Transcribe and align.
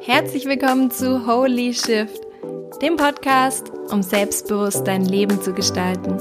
Herzlich 0.00 0.46
willkommen 0.46 0.90
zu 0.90 1.26
Holy 1.26 1.74
Shift, 1.74 2.20
dem 2.80 2.96
Podcast, 2.96 3.70
um 3.90 4.02
selbstbewusst 4.02 4.86
dein 4.86 5.04
Leben 5.04 5.42
zu 5.42 5.52
gestalten. 5.52 6.16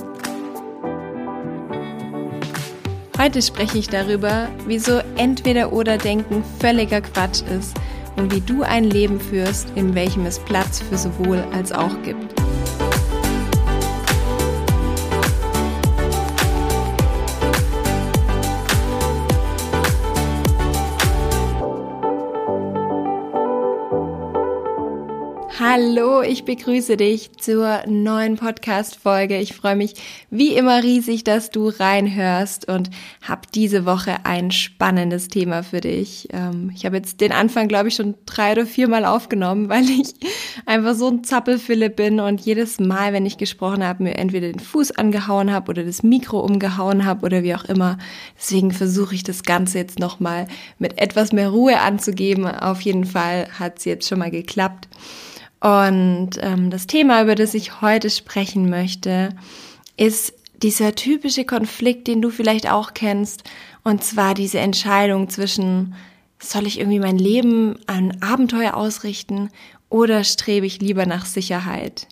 Heute 3.17 3.41
spreche 3.41 3.78
ich 3.78 3.88
darüber, 3.88 4.49
wieso 4.65 4.99
entweder 5.15 5.71
oder 5.71 5.98
Denken 5.98 6.44
völliger 6.60 7.00
Quatsch 7.00 7.42
ist 7.58 7.78
und 8.18 8.36
wie 8.36 8.42
du 8.42 8.64
ein 8.64 8.84
Leben 8.84 9.21
führst, 9.21 9.70
in 9.76 9.96
welchem 9.96 10.26
es 10.26 10.40
Platz 10.40 10.82
für 10.82 10.98
sowohl 10.98 11.44
als 11.54 11.71
auch 11.71 12.02
gibt. 12.04 12.39
Hallo, 25.82 26.21
ich 26.21 26.43
begrüße 26.43 26.97
dich 26.97 27.32
zur 27.38 27.83
neuen 27.88 28.36
Podcast-Folge. 28.36 29.38
Ich 29.38 29.54
freue 29.54 29.78
mich 29.78 29.93
wie 30.29 30.54
immer 30.54 30.83
riesig, 30.83 31.24
dass 31.24 31.52
du 31.52 31.69
reinhörst 31.69 32.67
und 32.67 32.89
habe 33.22 33.44
diese 33.55 33.86
Woche 33.86 34.17
ein 34.25 34.52
spannendes 34.52 35.30
Thema 35.30 35.64
für 35.64 35.80
dich. 35.80 36.28
Ähm, 36.33 36.69
ich 36.75 36.86
habe 36.86 36.97
jetzt 36.97 37.22
den 37.22 37.31
Anfang, 37.31 37.69
glaube 37.69 37.88
ich, 37.88 37.95
schon 37.95 38.16
drei 38.25 38.52
oder 38.52 38.66
vier 38.66 38.89
Mal 38.89 39.05
aufgenommen, 39.05 39.69
weil 39.69 39.89
ich 39.89 40.16
einfach 40.66 40.95
so 40.95 41.08
ein 41.08 41.23
Zappelfille 41.23 41.89
bin 41.89 42.19
und 42.19 42.41
jedes 42.41 42.81
Mal, 42.81 43.14
wenn 43.14 43.25
ich 43.25 43.38
gesprochen 43.38 43.86
habe, 43.86 44.03
mir 44.03 44.17
entweder 44.17 44.52
den 44.52 44.59
Fuß 44.59 44.91
angehauen 44.91 45.50
habe 45.50 45.69
oder 45.69 45.86
das 45.86 46.03
Mikro 46.03 46.41
umgehauen 46.41 47.05
habe 47.05 47.25
oder 47.25 47.41
wie 47.44 47.55
auch 47.55 47.66
immer. 47.66 47.97
Deswegen 48.38 48.72
versuche 48.72 49.16
ich 49.16 49.23
das 49.23 49.44
Ganze 49.44 49.77
jetzt 49.77 49.97
nochmal 49.97 50.47
mit 50.77 51.00
etwas 51.02 51.31
mehr 51.31 51.47
Ruhe 51.47 51.80
anzugeben. 51.80 52.45
Auf 52.45 52.81
jeden 52.81 53.05
Fall 53.05 53.47
hat 53.57 53.80
es 53.80 53.85
jetzt 53.85 54.09
schon 54.09 54.19
mal 54.19 54.31
geklappt. 54.31 54.89
Und 55.59 56.31
ähm, 56.41 56.69
das 56.69 56.88
Thema, 56.88 57.21
über 57.21 57.35
das 57.35 57.53
ich 57.53 57.81
heute 57.81 58.09
sprechen 58.09 58.69
möchte, 58.69 59.35
ist 59.97 60.33
dieser 60.61 60.95
typische 60.95 61.45
Konflikt, 61.45 62.07
den 62.07 62.21
du 62.21 62.29
vielleicht 62.29 62.69
auch 62.69 62.93
kennst, 62.93 63.43
und 63.83 64.03
zwar 64.03 64.33
diese 64.33 64.59
Entscheidung 64.59 65.29
zwischen, 65.29 65.95
soll 66.39 66.67
ich 66.67 66.79
irgendwie 66.79 66.99
mein 66.99 67.17
Leben 67.17 67.79
an 67.88 68.17
Abenteuer 68.21 68.75
ausrichten 68.75 69.49
oder 69.89 70.23
strebe 70.23 70.66
ich 70.66 70.81
lieber 70.81 71.05
nach 71.05 71.25
Sicherheit? 71.25 72.07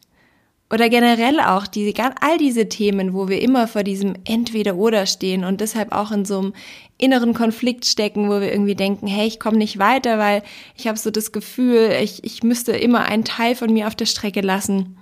Oder 0.70 0.90
generell 0.90 1.40
auch 1.40 1.66
diese, 1.66 1.94
all 2.22 2.38
diese 2.38 2.68
Themen, 2.68 3.14
wo 3.14 3.30
wir 3.30 3.42
immer 3.42 3.68
vor 3.68 3.84
diesem 3.84 4.16
Entweder-Oder 4.26 5.06
stehen 5.06 5.46
und 5.46 5.62
deshalb 5.62 5.94
auch 5.94 6.12
in 6.12 6.26
so 6.26 6.40
einem 6.40 6.54
inneren 6.98 7.34
Konflikt 7.34 7.86
stecken, 7.86 8.28
wo 8.28 8.42
wir 8.42 8.52
irgendwie 8.52 8.76
denken, 8.76 9.08
hey, 9.08 9.28
ich 9.28 9.40
komme 9.40 9.58
nicht 9.58 9.80
weiter, 9.80 10.18
weil 10.18 10.44
ich 10.76 10.88
habe 10.88 10.98
so 10.98 11.10
das 11.10 11.32
Gefühl, 11.32 11.92
ich, 12.02 12.24
ich 12.26 12.44
müsste 12.44 12.74
immer 12.74 13.06
einen 13.06 13.24
Teil 13.24 13.56
von 13.56 13.72
mir 13.72 13.88
auf 13.88 13.96
der 13.96 14.08
Strecke 14.08 14.42
lassen. 14.42 14.98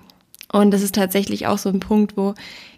Und 0.51 0.71
das 0.71 0.83
ist 0.83 0.95
tatsächlich 0.95 1.47
auch 1.47 1.57
so 1.57 1.69
ein 1.69 1.79
Punkt, 1.79 2.15
wo 2.15 2.35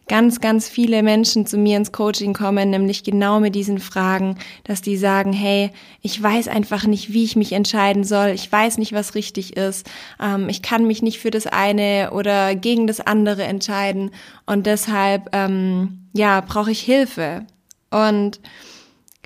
ganz, 0.08 0.40
ganz 0.40 0.70
viele 0.70 1.04
Menschen 1.04 1.46
zu 1.46 1.58
mir 1.58 1.78
ins 1.78 1.92
Coaching 1.92 2.34
kommen, 2.34 2.70
nämlich 2.70 3.04
genau 3.04 3.40
mit 3.40 3.56
diesen 3.56 3.80
Fragen, 3.80 4.38
dass 4.64 4.82
die 4.82 4.98
sagen, 4.98 5.34
hey, 5.34 5.72
ich 6.02 6.22
weiß 6.22 6.48
einfach 6.48 6.86
nicht, 6.86 7.14
wie 7.14 7.24
ich 7.24 7.36
mich 7.36 7.54
entscheiden 7.54 8.04
soll, 8.04 8.30
ich 8.30 8.52
weiß 8.52 8.78
nicht, 8.78 8.94
was 8.94 9.16
richtig 9.16 9.58
ist, 9.58 9.90
ähm, 10.22 10.50
ich 10.50 10.62
kann 10.62 10.88
mich 10.88 11.02
nicht 11.02 11.20
für 11.20 11.32
das 11.32 11.48
eine 11.48 12.12
oder 12.12 12.56
gegen 12.56 12.88
das 12.88 13.02
andere 13.02 13.44
entscheiden. 13.44 14.12
Und 14.46 14.66
deshalb, 14.66 15.30
ähm, 15.34 16.08
ja, 16.14 16.42
brauche 16.42 16.72
ich 16.72 16.80
Hilfe. 16.82 17.46
Und 17.90 18.40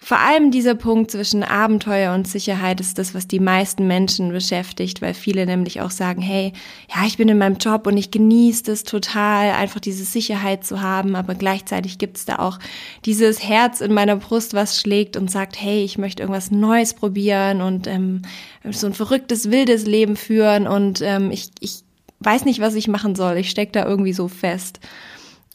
vor 0.04 0.18
allem 0.18 0.50
dieser 0.50 0.74
Punkt 0.74 1.12
zwischen 1.12 1.44
Abenteuer 1.44 2.16
und 2.16 2.28
Sicherheit 2.28 2.80
ist 2.80 2.98
das, 2.98 3.14
was 3.14 3.28
die 3.28 3.40
meisten 3.40 3.86
Menschen 3.86 4.32
beschäftigt, 4.32 5.00
weil 5.00 5.14
viele 5.14 5.46
nämlich 5.46 5.80
auch 5.80 5.92
sagen, 5.92 6.24
hey, 6.24 6.54
ja, 6.94 7.06
ich 7.06 7.18
bin 7.18 7.30
in 7.30 7.38
meinem 7.38 7.58
Job 7.58 7.86
und 7.86 7.96
ich 7.98 8.10
genieße 8.10 8.64
das 8.64 8.84
total, 8.84 9.52
einfach 9.52 9.80
diese 9.80 10.04
Sicherheit 10.04 10.66
zu 10.66 10.82
haben, 10.82 11.16
aber 11.16 11.36
gleichzeitig 11.36 12.00
gibt 12.00 12.18
es 12.18 12.26
da 12.26 12.40
auch 12.40 12.58
dieses 13.06 13.44
Herz 13.44 13.80
in 13.80 13.94
meiner 13.94 14.16
Brust, 14.16 14.56
was 14.56 14.80
schlägt 14.82 15.18
und 15.18 15.30
sagt, 15.30 15.62
hey, 15.62 15.84
ich 15.84 16.00
möchte 16.00 16.24
irgendwas 16.24 16.50
Neues 16.50 16.96
probieren 16.96 17.62
und 17.62 17.86
ähm, 17.86 18.24
so 18.72 18.88
ein 18.88 18.96
verrücktes, 18.96 19.52
wildes 19.52 19.86
Leben 19.86 20.16
führen 20.16 20.68
und 20.68 21.02
ähm, 21.02 21.30
ich, 21.30 21.52
ich 21.60 21.84
weiß 22.22 22.46
nicht, 22.46 22.60
was 22.60 22.74
ich 22.74 22.88
machen 22.88 23.14
soll. 23.14 23.38
Ich 23.38 23.52
stecke 23.52 23.74
da 23.74 23.86
irgendwie 23.86 24.14
so 24.14 24.28
fest. 24.28 24.80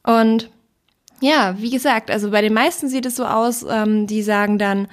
Und 0.05 0.51
ja, 1.21 1.57
wie 1.59 1.71
gesagt, 1.71 2.11
also 2.11 2.31
bei 2.31 2.43
den 2.43 2.53
meisten 2.53 2.89
sieht 2.89 3.07
es 3.07 3.17
so 3.17 3.25
aus, 3.25 3.65
ähm, 3.69 4.07
die 4.07 4.23
sagen 4.23 4.59
dann, 4.59 4.89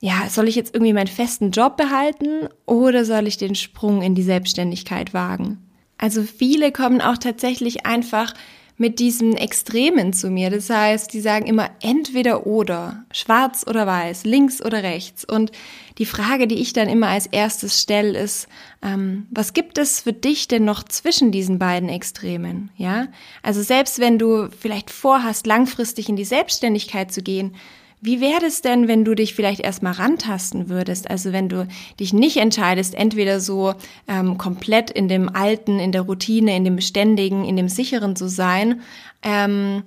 ja, 0.00 0.28
soll 0.28 0.48
ich 0.48 0.54
jetzt 0.54 0.74
irgendwie 0.74 0.92
meinen 0.92 1.08
festen 1.08 1.50
Job 1.50 1.76
behalten 1.76 2.48
oder 2.66 3.04
soll 3.04 3.26
ich 3.26 3.36
den 3.36 3.54
Sprung 3.54 4.02
in 4.02 4.14
die 4.14 4.22
Selbstständigkeit 4.22 5.12
wagen? 5.12 5.58
Also 5.98 6.22
viele 6.22 6.70
kommen 6.70 7.00
auch 7.00 7.18
tatsächlich 7.18 7.84
einfach 7.84 8.32
mit 8.78 9.00
diesen 9.00 9.36
Extremen 9.36 10.12
zu 10.12 10.30
mir. 10.30 10.50
Das 10.50 10.70
heißt, 10.70 11.12
die 11.12 11.20
sagen 11.20 11.46
immer 11.46 11.70
entweder 11.82 12.46
oder, 12.46 13.04
schwarz 13.10 13.64
oder 13.68 13.86
weiß, 13.86 14.24
links 14.24 14.64
oder 14.64 14.82
rechts. 14.82 15.24
Und 15.24 15.50
die 15.98 16.06
Frage, 16.06 16.46
die 16.46 16.60
ich 16.60 16.72
dann 16.72 16.88
immer 16.88 17.08
als 17.08 17.26
erstes 17.26 17.82
stelle, 17.82 18.18
ist, 18.18 18.48
ähm, 18.80 19.26
was 19.30 19.52
gibt 19.52 19.78
es 19.78 20.00
für 20.00 20.12
dich 20.12 20.46
denn 20.46 20.64
noch 20.64 20.84
zwischen 20.84 21.32
diesen 21.32 21.58
beiden 21.58 21.88
Extremen? 21.88 22.70
Ja, 22.76 23.08
also 23.42 23.62
selbst 23.62 23.98
wenn 23.98 24.18
du 24.18 24.48
vielleicht 24.48 24.90
vorhast, 24.90 25.46
langfristig 25.46 26.08
in 26.08 26.16
die 26.16 26.24
Selbstständigkeit 26.24 27.12
zu 27.12 27.20
gehen, 27.20 27.56
wie 28.00 28.20
wäre 28.20 28.46
es 28.46 28.62
denn, 28.62 28.86
wenn 28.86 29.04
du 29.04 29.14
dich 29.14 29.34
vielleicht 29.34 29.60
erstmal 29.60 29.94
rantasten 29.94 30.68
würdest? 30.68 31.10
Also 31.10 31.32
wenn 31.32 31.48
du 31.48 31.66
dich 31.98 32.12
nicht 32.12 32.36
entscheidest, 32.36 32.94
entweder 32.94 33.40
so 33.40 33.74
ähm, 34.06 34.38
komplett 34.38 34.90
in 34.90 35.08
dem 35.08 35.28
Alten, 35.28 35.80
in 35.80 35.92
der 35.92 36.02
Routine, 36.02 36.56
in 36.56 36.64
dem 36.64 36.76
Beständigen, 36.76 37.44
in 37.44 37.56
dem 37.56 37.68
Sicheren 37.68 38.14
zu 38.14 38.28
sein, 38.28 38.82
ähm, 39.22 39.82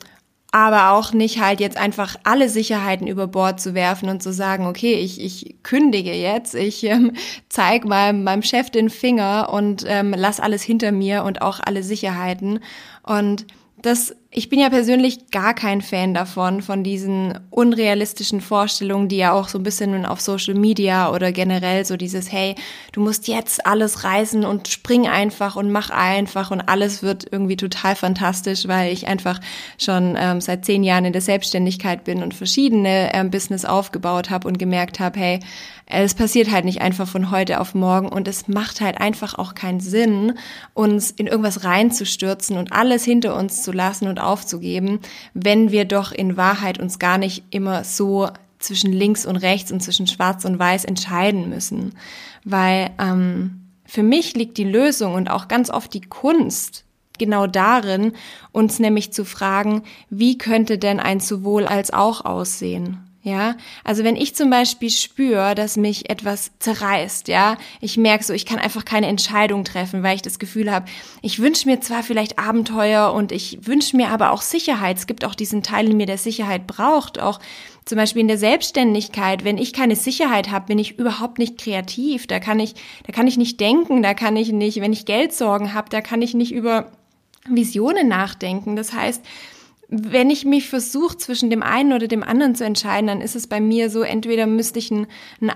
aber 0.52 0.92
auch 0.92 1.14
nicht 1.14 1.40
halt 1.40 1.62
jetzt 1.62 1.78
einfach 1.78 2.18
alle 2.26 2.50
Sicherheiten 2.50 3.08
über 3.08 3.28
Bord 3.28 3.62
zu 3.62 3.74
werfen 3.74 4.10
und 4.10 4.22
zu 4.22 4.34
sagen, 4.34 4.66
okay, 4.66 4.96
ich, 4.96 5.22
ich 5.22 5.56
kündige 5.64 6.14
jetzt, 6.14 6.56
ich 6.56 6.84
ähm, 6.84 7.14
zeig 7.48 7.86
meinem, 7.86 8.26
meinem 8.26 8.44
Chef 8.44 8.70
den 8.70 8.90
Finger 8.90 9.50
und 9.54 9.86
ähm, 9.88 10.14
lass 10.16 10.42
alles 10.42 10.62
hinter 10.62 10.92
mir 10.92 11.24
und 11.24 11.42
auch 11.42 11.62
alle 11.64 11.84
Sicherheiten. 11.84 12.60
Und 13.04 13.48
das 13.82 14.14
ich 14.34 14.48
bin 14.48 14.60
ja 14.60 14.70
persönlich 14.70 15.30
gar 15.30 15.54
kein 15.54 15.82
Fan 15.82 16.14
davon, 16.14 16.62
von 16.62 16.86
diesen 16.86 17.38
unrealistischen 17.50 18.40
Vorstellungen, 18.40 19.10
die 19.10 19.18
ja 19.18 19.34
auch 19.34 19.50
so 19.50 19.60
ein 19.60 19.64
bisschen 19.64 20.06
auf 20.06 20.22
Social 20.22 20.54
Media 20.54 21.12
oder 21.12 21.34
generell 21.34 21.84
so 21.84 21.98
dieses, 21.98 22.32
hey, 22.32 22.56
du 22.94 23.02
musst 23.02 23.28
jetzt 23.28 23.66
alles 23.66 24.06
reißen 24.06 24.46
und 24.46 24.70
spring 24.70 25.06
einfach 25.06 25.58
und 25.58 25.70
mach 25.70 25.90
einfach 25.90 26.50
und 26.50 26.62
alles 26.62 27.04
wird 27.04 27.26
irgendwie 27.30 27.58
total 27.58 27.98
fantastisch, 27.98 28.70
weil 28.70 28.94
ich 28.94 29.06
einfach 29.06 29.38
schon 29.78 30.16
ähm, 30.18 30.40
seit 30.40 30.64
zehn 30.64 30.86
Jahren 30.86 31.04
in 31.04 31.14
der 31.14 31.22
Selbstständigkeit 31.22 32.06
bin 32.06 32.24
und 32.24 32.34
verschiedene 32.34 33.14
ähm, 33.14 33.32
Business 33.32 33.66
aufgebaut 33.66 34.30
habe 34.30 34.48
und 34.48 34.58
gemerkt 34.58 35.02
habe, 35.02 35.20
hey, 35.20 35.40
es 35.88 36.14
passiert 36.14 36.50
halt 36.50 36.64
nicht 36.64 36.80
einfach 36.80 37.08
von 37.08 37.32
heute 37.32 37.60
auf 37.60 37.76
morgen 37.76 38.08
und 38.08 38.30
es 38.30 38.48
macht 38.48 38.80
halt 38.80 39.02
einfach 39.02 39.38
auch 39.38 39.56
keinen 39.56 39.82
Sinn, 39.82 40.38
uns 40.74 41.12
in 41.12 41.28
irgendwas 41.28 41.66
reinzustürzen 41.66 42.58
und 42.58 42.72
alles 42.72 43.04
hinter 43.04 43.36
uns 43.36 43.62
zu 43.62 43.74
lassen 43.74 44.08
und 44.08 44.21
aufzugeben, 44.22 45.00
wenn 45.34 45.72
wir 45.72 45.86
doch 45.86 46.12
in 46.12 46.38
Wahrheit 46.38 46.80
uns 46.80 47.00
gar 47.00 47.18
nicht 47.18 47.44
immer 47.50 47.84
so 47.84 48.30
zwischen 48.60 48.94
links 48.94 49.26
und 49.26 49.36
rechts 49.38 49.72
und 49.72 49.82
zwischen 49.82 50.08
schwarz 50.08 50.46
und 50.46 50.60
weiß 50.60 50.86
entscheiden 50.86 51.50
müssen. 51.50 51.96
Weil 52.44 52.92
ähm, 53.00 53.62
für 53.86 54.04
mich 54.04 54.36
liegt 54.36 54.58
die 54.58 54.64
Lösung 54.64 55.16
und 55.16 55.30
auch 55.30 55.48
ganz 55.48 55.70
oft 55.70 55.94
die 55.94 56.02
Kunst 56.02 56.86
genau 57.18 57.46
darin, 57.46 58.14
uns 58.52 58.80
nämlich 58.80 59.14
zu 59.14 59.26
fragen, 59.26 59.84
wie 60.10 60.38
könnte 60.38 60.78
denn 60.78 61.00
ein 61.00 61.20
sowohl 61.20 61.66
als 61.66 61.94
auch 61.94 62.26
aussehen? 62.26 63.11
Ja, 63.24 63.56
also 63.84 64.04
wenn 64.04 64.16
ich 64.16 64.34
zum 64.34 64.50
Beispiel 64.50 64.90
spüre, 64.90 65.54
dass 65.54 65.78
mich 65.78 66.10
etwas 66.10 66.52
zerreißt, 66.58 67.28
ja, 67.28 67.56
ich 67.80 67.96
merke 67.96 68.24
so, 68.24 68.34
ich 68.34 68.48
kann 68.48 68.58
einfach 68.58 68.84
keine 68.84 69.06
Entscheidung 69.06 69.64
treffen, 69.64 70.02
weil 70.02 70.16
ich 70.16 70.24
das 70.24 70.40
Gefühl 70.40 70.72
habe, 70.72 70.88
ich 71.22 71.38
wünsche 71.38 71.70
mir 71.70 71.80
zwar 71.82 72.02
vielleicht 72.02 72.40
Abenteuer 72.40 73.14
und 73.14 73.32
ich 73.32 73.60
wünsche 73.68 73.96
mir 73.96 74.10
aber 74.10 74.32
auch 74.32 74.42
Sicherheit. 74.42 74.98
Es 74.98 75.06
gibt 75.06 75.24
auch 75.24 75.36
diesen 75.36 75.62
Teil 75.62 75.88
in 75.88 75.98
mir, 75.98 76.08
der 76.08 76.18
Sicherheit 76.18 76.66
braucht, 76.66 77.20
auch 77.20 77.40
zum 77.86 77.98
Beispiel 77.98 78.22
in 78.22 78.28
der 78.28 78.40
Selbstständigkeit. 78.40 79.44
Wenn 79.44 79.60
ich 79.60 79.72
keine 79.72 79.96
Sicherheit 79.96 80.50
habe, 80.50 80.66
bin 80.66 80.80
ich 80.80 80.98
überhaupt 80.98 81.38
nicht 81.38 81.60
kreativ. 81.60 82.26
Da 82.26 82.40
kann 82.40 82.60
ich, 82.60 82.74
da 83.06 83.14
kann 83.14 83.28
ich 83.28 83.38
nicht 83.38 83.60
denken, 83.60 84.02
da 84.02 84.16
kann 84.16 84.36
ich 84.36 84.52
nicht, 84.52 84.82
wenn 84.82 84.94
ich 84.94 85.06
Geldsorgen 85.06 85.76
habe, 85.76 85.90
da 85.92 86.02
kann 86.02 86.24
ich 86.24 86.34
nicht 86.34 86.54
über 86.54 86.92
Visionen 87.48 88.08
nachdenken. 88.08 88.76
Das 88.76 88.94
heißt, 88.94 89.24
wenn 89.94 90.30
ich 90.30 90.46
mich 90.46 90.70
versuche, 90.70 91.18
zwischen 91.18 91.50
dem 91.50 91.62
einen 91.62 91.92
oder 91.92 92.08
dem 92.08 92.24
anderen 92.24 92.56
zu 92.56 92.64
entscheiden, 92.64 93.08
dann 93.08 93.20
ist 93.20 93.36
es 93.36 93.48
bei 93.48 93.60
mir 93.60 93.90
so, 93.90 94.04
entweder 94.04 94.48
müsste 94.48 94.80
ich 94.80 94.90
einen, 94.90 95.08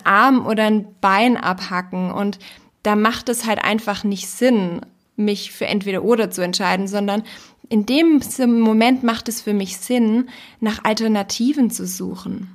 Arm 0.04 0.46
oder 0.46 0.66
ein 0.66 0.88
Bein 1.00 1.38
abhacken 1.38 2.12
und 2.12 2.38
da 2.84 2.98
macht 2.98 3.30
es 3.30 3.46
halt 3.46 3.64
einfach 3.64 4.04
nicht 4.04 4.28
Sinn, 4.28 4.82
mich 5.16 5.54
für 5.54 5.68
entweder 5.68 6.04
oder 6.04 6.30
zu 6.32 6.42
entscheiden, 6.42 6.90
sondern 6.90 7.24
in 7.70 7.86
dem 7.86 8.22
Moment 8.62 9.04
macht 9.04 9.30
es 9.30 9.42
für 9.42 9.54
mich 9.54 9.78
Sinn, 9.78 10.30
nach 10.60 10.84
Alternativen 10.84 11.72
zu 11.72 11.88
suchen. 11.88 12.50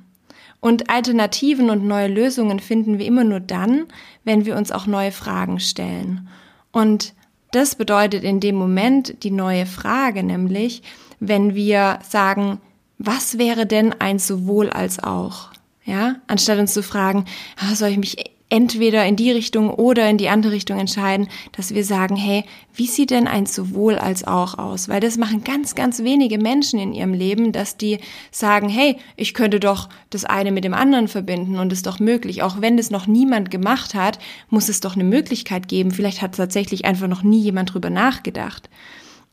Und 0.59 0.91
Alternativen 0.91 1.71
und 1.71 1.83
neue 1.83 2.07
Lösungen 2.07 2.59
finden 2.59 2.99
wir 2.99 3.07
immer 3.07 3.23
nur 3.23 3.39
dann, 3.39 3.87
wenn 4.23 4.45
wir 4.45 4.55
uns 4.55 4.71
auch 4.71 4.85
neue 4.85 5.11
Fragen 5.11 5.59
stellen. 5.59 6.29
Und 6.71 7.15
das 7.51 7.73
bedeutet 7.73 8.23
in 8.23 8.39
dem 8.39 8.55
Moment 8.55 9.23
die 9.23 9.31
neue 9.31 9.65
Frage, 9.65 10.23
nämlich 10.23 10.83
wenn 11.21 11.55
wir 11.55 11.99
sagen, 12.07 12.59
was 12.97 13.37
wäre 13.37 13.65
denn 13.65 13.93
ein 13.99 14.19
sowohl 14.19 14.69
als 14.69 15.01
auch? 15.01 15.51
Ja, 15.85 16.15
anstatt 16.27 16.59
uns 16.59 16.73
zu 16.73 16.83
fragen, 16.83 17.25
ah, 17.57 17.73
soll 17.75 17.89
ich 17.89 17.97
mich 17.97 18.17
entweder 18.49 19.05
in 19.05 19.15
die 19.15 19.31
Richtung 19.31 19.69
oder 19.69 20.09
in 20.09 20.17
die 20.17 20.27
andere 20.27 20.51
Richtung 20.51 20.77
entscheiden, 20.77 21.29
dass 21.53 21.73
wir 21.73 21.85
sagen, 21.85 22.17
hey, 22.17 22.43
wie 22.75 22.85
sieht 22.85 23.09
denn 23.09 23.27
ein 23.27 23.45
sowohl 23.45 23.97
als 23.97 24.25
auch 24.25 24.57
aus? 24.57 24.89
Weil 24.89 24.99
das 24.99 25.17
machen 25.17 25.43
ganz, 25.45 25.73
ganz 25.73 26.03
wenige 26.03 26.37
Menschen 26.37 26.77
in 26.77 26.93
ihrem 26.93 27.13
Leben, 27.13 27.53
dass 27.53 27.77
die 27.77 27.99
sagen, 28.29 28.67
hey, 28.67 28.97
ich 29.15 29.33
könnte 29.33 29.61
doch 29.61 29.87
das 30.09 30.25
eine 30.25 30.51
mit 30.51 30.65
dem 30.65 30.73
anderen 30.73 31.07
verbinden 31.07 31.57
und 31.59 31.71
ist 31.71 31.85
doch 31.85 31.99
möglich. 31.99 32.43
Auch 32.43 32.59
wenn 32.59 32.75
das 32.75 32.91
noch 32.91 33.07
niemand 33.07 33.51
gemacht 33.51 33.95
hat, 33.95 34.19
muss 34.49 34.67
es 34.67 34.81
doch 34.81 34.95
eine 34.95 35.05
Möglichkeit 35.05 35.69
geben. 35.69 35.91
Vielleicht 35.91 36.21
hat 36.21 36.35
tatsächlich 36.35 36.83
einfach 36.83 37.07
noch 37.07 37.23
nie 37.23 37.39
jemand 37.39 37.73
drüber 37.73 37.89
nachgedacht. 37.89 38.69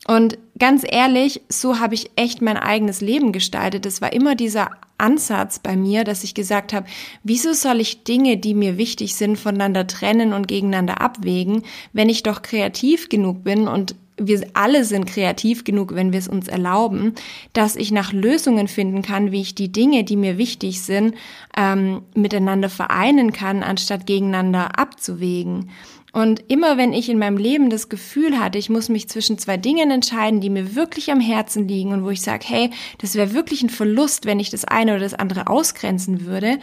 Und 0.07 0.37
ganz 0.57 0.85
ehrlich, 0.87 1.41
so 1.49 1.79
habe 1.79 1.93
ich 1.93 2.11
echt 2.15 2.41
mein 2.41 2.57
eigenes 2.57 3.01
Leben 3.01 3.31
gestaltet. 3.31 3.85
Es 3.85 4.01
war 4.01 4.13
immer 4.13 4.35
dieser 4.35 4.71
Ansatz 4.97 5.59
bei 5.59 5.75
mir, 5.75 6.03
dass 6.03 6.23
ich 6.23 6.33
gesagt 6.33 6.73
habe, 6.73 6.87
wieso 7.23 7.53
soll 7.53 7.79
ich 7.79 8.03
Dinge, 8.03 8.37
die 8.37 8.53
mir 8.53 8.77
wichtig 8.77 9.15
sind, 9.15 9.37
voneinander 9.37 9.87
trennen 9.87 10.33
und 10.33 10.47
gegeneinander 10.47 11.01
abwägen, 11.01 11.63
wenn 11.93 12.09
ich 12.09 12.23
doch 12.23 12.41
kreativ 12.41 13.09
genug 13.09 13.43
bin 13.43 13.67
und 13.67 13.95
wir 14.19 14.45
alle 14.53 14.85
sind 14.85 15.05
kreativ 15.05 15.63
genug, 15.63 15.95
wenn 15.95 16.11
wir 16.11 16.19
es 16.19 16.27
uns 16.27 16.47
erlauben, 16.47 17.15
dass 17.53 17.75
ich 17.75 17.91
nach 17.91 18.13
Lösungen 18.13 18.67
finden 18.67 19.01
kann, 19.01 19.31
wie 19.31 19.41
ich 19.41 19.55
die 19.55 19.71
Dinge, 19.71 20.03
die 20.03 20.17
mir 20.17 20.37
wichtig 20.37 20.81
sind, 20.81 21.15
ähm, 21.57 22.01
miteinander 22.15 22.69
vereinen 22.69 23.33
kann, 23.33 23.63
anstatt 23.63 24.05
gegeneinander 24.05 24.77
abzuwägen. 24.77 25.69
Und 26.11 26.43
immer 26.47 26.77
wenn 26.77 26.91
ich 26.91 27.09
in 27.09 27.19
meinem 27.19 27.37
Leben 27.37 27.69
das 27.69 27.87
Gefühl 27.87 28.39
hatte, 28.39 28.57
ich 28.57 28.69
muss 28.69 28.89
mich 28.89 29.07
zwischen 29.09 29.37
zwei 29.37 29.57
Dingen 29.57 29.91
entscheiden, 29.91 30.41
die 30.41 30.49
mir 30.49 30.75
wirklich 30.75 31.11
am 31.11 31.19
Herzen 31.19 31.67
liegen 31.67 31.93
und 31.93 32.03
wo 32.03 32.09
ich 32.09 32.21
sage, 32.21 32.45
hey, 32.47 32.71
das 32.97 33.15
wäre 33.15 33.33
wirklich 33.33 33.61
ein 33.61 33.69
Verlust, 33.69 34.25
wenn 34.25 34.39
ich 34.39 34.49
das 34.49 34.65
eine 34.65 34.93
oder 34.93 35.01
das 35.01 35.13
andere 35.13 35.47
ausgrenzen 35.47 36.25
würde, 36.25 36.57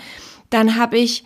dann 0.51 0.77
habe 0.77 0.99
ich 0.99 1.25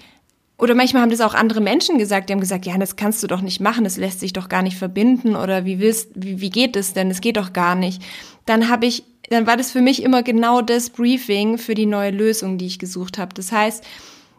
oder 0.61 0.75
manchmal 0.75 1.03
haben 1.03 1.11
das 1.11 1.21
auch 1.23 1.35
andere 1.35 1.61
Menschen 1.61 1.99
gesagt, 1.99 2.29
die 2.29 2.35
haben 2.35 2.41
gesagt, 2.41 2.67
ja, 2.67 2.77
das 2.77 2.97
kannst 2.97 3.23
du 3.23 3.27
doch 3.27 3.41
nicht 3.41 3.61
machen, 3.61 3.85
das 3.85 3.97
lässt 3.97 4.21
sich 4.21 4.33
doch 4.33 4.49
gar 4.49 4.63
nicht 4.63 4.77
verbinden 4.77 5.35
oder 5.35 5.65
wie 5.65 5.81
willst, 5.81 6.11
wie, 6.15 6.41
wie 6.41 6.51
geht 6.51 6.77
es 6.77 6.93
denn? 6.93 7.09
Das 7.09 7.21
geht 7.21 7.37
doch 7.37 7.53
gar 7.53 7.75
nicht. 7.75 8.03
Dann 8.45 8.69
habe 8.69 8.87
ich, 8.87 9.05
dann 9.31 9.47
war 9.47 9.57
das 9.57 9.71
für 9.71 9.81
mich 9.81 10.03
immer 10.03 10.23
genau 10.23 10.61
das 10.61 10.91
Briefing 10.91 11.57
für 11.57 11.75
die 11.75 11.87
neue 11.87 12.11
Lösung, 12.11 12.59
die 12.59 12.67
ich 12.67 12.79
gesucht 12.79 13.17
habe. 13.17 13.33
Das 13.35 13.53
heißt, 13.53 13.85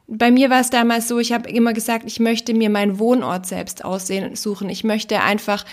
bei 0.07 0.29
mir 0.29 0.49
war 0.49 0.59
es 0.59 0.69
damals 0.69 1.07
so, 1.07 1.19
ich 1.19 1.31
habe 1.31 1.49
immer 1.49 1.73
gesagt, 1.73 2.03
ich 2.05 2.19
möchte 2.19 2.53
mir 2.53 2.69
meinen 2.69 2.99
Wohnort 2.99 3.45
selbst 3.45 3.83
aussehen 3.83 4.35
suchen. 4.35 4.69
Ich 4.69 4.83
möchte 4.83 5.21
einfach, 5.21 5.65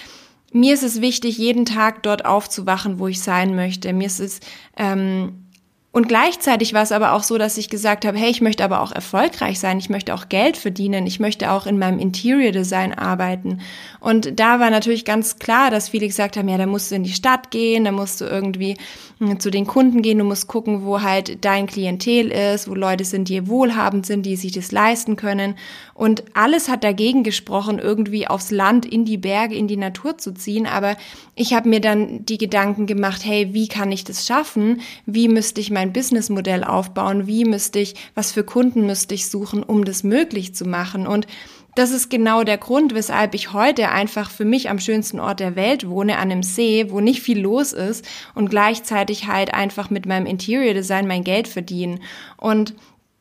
mir 0.53 0.73
ist 0.73 0.85
es 0.85 1.01
wichtig, 1.01 1.37
jeden 1.37 1.67
Tag 1.67 2.03
dort 2.05 2.25
aufzuwachen, 2.25 2.99
wo 2.99 3.09
ich 3.09 3.21
sein 3.21 3.55
möchte. 3.55 3.93
Mir 3.93 4.07
ist 4.07 4.21
es 4.21 4.41
ähm, 4.77 5.48
und 5.91 6.07
gleichzeitig 6.07 6.75
war 6.75 6.83
es 6.83 6.93
aber 6.93 7.15
auch 7.15 7.23
so, 7.23 7.39
dass 7.39 7.57
ich 7.57 7.71
gesagt 7.71 8.05
habe, 8.05 8.19
hey, 8.19 8.31
ich 8.31 8.43
möchte 8.43 8.63
aber 8.63 8.83
auch 8.83 8.93
erfolgreich 8.93 9.59
sein, 9.59 9.79
ich 9.79 9.89
möchte 9.89 10.13
auch 10.13 10.29
Geld 10.29 10.59
verdienen, 10.59 11.07
ich 11.07 11.19
möchte 11.19 11.51
auch 11.51 11.67
in 11.67 11.79
meinem 11.79 11.99
Interior 11.99 12.53
Design 12.53 12.93
arbeiten. 12.93 13.61
Und 13.99 14.39
da 14.39 14.61
war 14.61 14.69
natürlich 14.69 15.07
ganz 15.07 15.39
klar, 15.39 15.71
dass 15.71 15.89
viele 15.89 16.07
gesagt 16.07 16.37
haben, 16.37 16.47
ja, 16.47 16.59
da 16.59 16.67
musst 16.67 16.91
du 16.91 16.95
in 16.95 17.05
die 17.05 17.13
Stadt 17.13 17.51
gehen, 17.51 17.85
da 17.85 17.93
musst 17.93 18.21
du 18.21 18.27
irgendwie 18.27 18.77
hm, 19.19 19.41
zu 19.41 19.51
den 19.51 19.67
Kunden 19.67 20.03
gehen, 20.03 20.19
du 20.19 20.25
musst 20.25 20.47
gucken, 20.47 20.85
wo 20.85 21.01
halt 21.01 21.43
dein 21.45 21.67
Klientel 21.67 22.31
ist, 22.31 22.69
wo 22.69 22.75
Leute 22.75 23.07
sind, 23.07 23.31
die 23.31 23.49
wohlhabend 23.49 24.05
sind, 24.05 24.27
die 24.27 24.37
sich 24.37 24.53
das 24.53 24.71
leisten 24.71 25.17
können. 25.17 25.55
Und 25.95 26.23
alles 26.35 26.69
hat 26.69 26.85
dagegen 26.85 27.25
gesprochen, 27.25 27.79
irgendwie 27.79 28.29
aufs 28.29 28.51
Land, 28.51 28.85
in 28.85 29.07
die 29.07 29.19
Berge, 29.19 29.55
in 29.55 29.67
die 29.67 29.79
Natur 29.79 30.19
zu 30.19 30.33
ziehen. 30.33 30.67
Aber 30.67 30.97
ich 31.35 31.55
habe 31.55 31.69
mir 31.69 31.81
dann 31.81 32.27
die 32.27 32.39
Gedanken 32.39 32.87
gemacht, 32.87 33.25
hey, 33.25 33.55
wie 33.55 33.69
kann 33.69 33.91
ich 33.91 34.05
das 34.05 34.27
schaffen? 34.27 34.83
Wie 35.07 35.29
müsste 35.29 35.61
ich 35.61 35.71
mein 35.79 35.93
Businessmodell 35.93 36.65
aufbauen? 36.65 37.29
Wie 37.29 37.45
müsste 37.45 37.79
ich, 37.79 37.95
was 38.17 38.33
für 38.33 38.43
Kunden 38.43 38.85
müsste 38.85 39.15
ich 39.15 39.29
suchen, 39.29 39.63
um 39.63 39.85
das 39.85 40.03
möglich 40.03 40.53
zu 40.53 40.65
machen? 40.65 41.07
Und 41.07 41.29
das 41.77 41.93
ist 41.93 42.11
genau 42.11 42.43
der 42.43 42.59
Grund, 42.59 42.95
weshalb 42.95 43.33
ich 43.35 43.53
heute 43.53 43.91
einfach 43.91 44.29
für 44.29 44.45
mich 44.45 44.71
am 44.71 44.81
schönsten 44.81 45.21
Ort 45.21 45.39
der 45.39 45.55
Welt 45.55 45.89
wohne, 45.89 46.17
an 46.17 46.33
einem 46.33 46.43
See, 46.43 46.87
wo 46.91 46.99
nicht 46.99 47.23
viel 47.23 47.39
los 47.39 47.73
ist 47.73 48.05
und 48.35 48.51
gleichzeitig 48.51 49.29
halt 49.29 49.55
einfach 49.55 49.89
mit 49.89 50.05
meinem 50.05 50.27
Interior 50.27 50.75
Design 50.75 51.07
mein 51.07 51.23
Geld 51.23 51.47
verdienen. 51.47 52.01
Und 52.37 52.75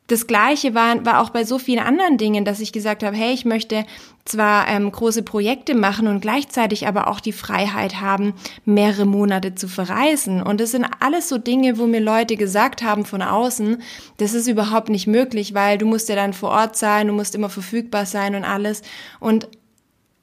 das 0.08 0.26
Gleiche 0.26 0.74
war, 0.74 1.06
war 1.06 1.22
auch 1.22 1.30
bei 1.30 1.44
so 1.44 1.60
vielen 1.60 1.84
anderen 1.84 2.18
Dingen, 2.18 2.46
dass 2.46 2.62
ich 2.62 2.72
gesagt 2.72 3.04
habe, 3.04 3.16
hey, 3.16 3.34
ich 3.34 3.44
möchte 3.44 3.86
zwar 4.24 4.68
ähm, 4.68 4.92
große 4.92 5.22
Projekte 5.22 5.76
machen 5.76 6.08
und 6.08 6.22
gleichzeitig 6.22 6.88
aber 6.88 7.08
auch 7.08 7.20
die 7.20 7.34
Freiheit 7.34 8.00
haben, 8.00 8.34
mehrere 8.64 9.06
Monate 9.06 9.56
zu 9.56 9.68
verreisen. 9.68 10.42
Und 10.42 10.62
das 10.62 10.72
sind 10.72 10.86
alles 11.00 11.28
so 11.28 11.38
Dinge, 11.38 11.78
wo 11.78 11.88
mir 11.88 12.00
Leute 12.00 12.38
gesagt 12.38 12.84
haben 12.84 13.04
von 13.06 13.22
außen, 13.22 13.82
das 14.18 14.34
ist 14.34 14.48
überhaupt 14.48 14.90
nicht 14.90 15.08
möglich, 15.08 15.54
weil 15.54 15.78
du 15.78 15.86
musst 15.86 16.08
ja 16.08 16.16
dann 16.16 16.34
vor 16.34 16.52
Ort 16.52 16.78
sein, 16.78 17.08
du 17.08 17.14
musst 17.14 17.36
immer 17.36 17.50
verfügbar 17.50 18.06
sein 18.06 18.36
und 18.36 18.46
alles. 18.46 18.84
Und 19.20 19.50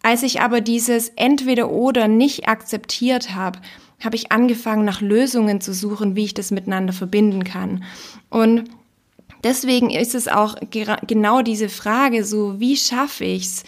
als 0.03 0.23
ich 0.23 0.41
aber 0.41 0.63
dieses 0.63 1.11
entweder 1.17 1.71
oder 1.71 2.09
nicht 2.09 2.49
akzeptiert 2.49 3.35
habe, 3.35 3.59
habe 4.03 4.17
ich 4.17 4.33
angefangen, 4.33 4.85
nach 4.85 5.01
Lösungen 5.01 5.61
zu 5.61 5.73
suchen, 5.73 6.17
wie 6.17 6.25
ich 6.25 6.35
das 6.35 6.51
miteinander 6.51 6.93
verbinden 6.93 7.45
kann. 7.45 7.85
Und 8.29 8.65
deswegen 9.44 9.91
ist 9.91 10.14
es 10.14 10.26
auch 10.26 10.56
genau 10.70 11.43
diese 11.43 11.69
Frage 11.69 12.25
so, 12.25 12.58
wie 12.58 12.76
schaffe 12.76 13.25
ich 13.25 13.44
es, 13.44 13.64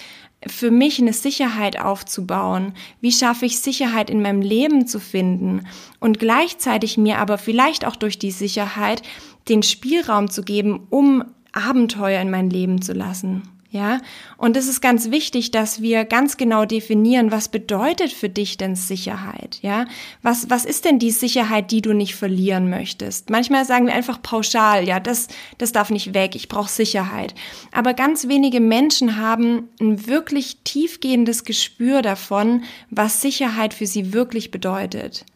für 0.46 0.70
mich 0.70 1.00
eine 1.00 1.12
Sicherheit 1.12 1.80
aufzubauen? 1.80 2.74
Wie 3.00 3.12
schaffe 3.12 3.46
ich 3.46 3.60
Sicherheit 3.60 4.10
in 4.10 4.22
meinem 4.22 4.42
Leben 4.42 4.86
zu 4.86 5.00
finden 5.00 5.66
und 5.98 6.18
gleichzeitig 6.18 6.98
mir 6.98 7.18
aber 7.18 7.38
vielleicht 7.38 7.84
auch 7.84 7.96
durch 7.96 8.18
die 8.18 8.30
Sicherheit 8.30 9.02
den 9.48 9.62
Spielraum 9.62 10.30
zu 10.30 10.42
geben, 10.42 10.86
um 10.90 11.24
Abenteuer 11.52 12.20
in 12.20 12.30
mein 12.30 12.50
Leben 12.50 12.82
zu 12.82 12.92
lassen? 12.92 13.42
Ja, 13.76 14.00
und 14.38 14.56
es 14.56 14.68
ist 14.68 14.80
ganz 14.80 15.10
wichtig, 15.10 15.50
dass 15.50 15.82
wir 15.82 16.06
ganz 16.06 16.38
genau 16.38 16.64
definieren, 16.64 17.30
was 17.30 17.50
bedeutet 17.50 18.10
für 18.10 18.30
dich 18.30 18.56
denn 18.56 18.74
Sicherheit? 18.74 19.58
Ja, 19.60 19.84
was, 20.22 20.48
was 20.48 20.64
ist 20.64 20.86
denn 20.86 20.98
die 20.98 21.10
Sicherheit, 21.10 21.70
die 21.70 21.82
du 21.82 21.92
nicht 21.92 22.14
verlieren 22.14 22.70
möchtest? 22.70 23.28
Manchmal 23.28 23.66
sagen 23.66 23.86
wir 23.86 23.92
einfach 23.92 24.22
pauschal, 24.22 24.88
ja, 24.88 24.98
das, 24.98 25.28
das 25.58 25.72
darf 25.72 25.90
nicht 25.90 26.14
weg, 26.14 26.34
ich 26.34 26.48
brauche 26.48 26.70
Sicherheit. 26.70 27.34
Aber 27.70 27.92
ganz 27.92 28.28
wenige 28.28 28.60
Menschen 28.60 29.18
haben 29.18 29.68
ein 29.78 30.06
wirklich 30.06 30.62
tiefgehendes 30.64 31.44
Gespür 31.44 32.00
davon, 32.00 32.64
was 32.88 33.20
Sicherheit 33.20 33.74
für 33.74 33.86
sie 33.86 34.14
wirklich 34.14 34.50
bedeutet. 34.50 35.26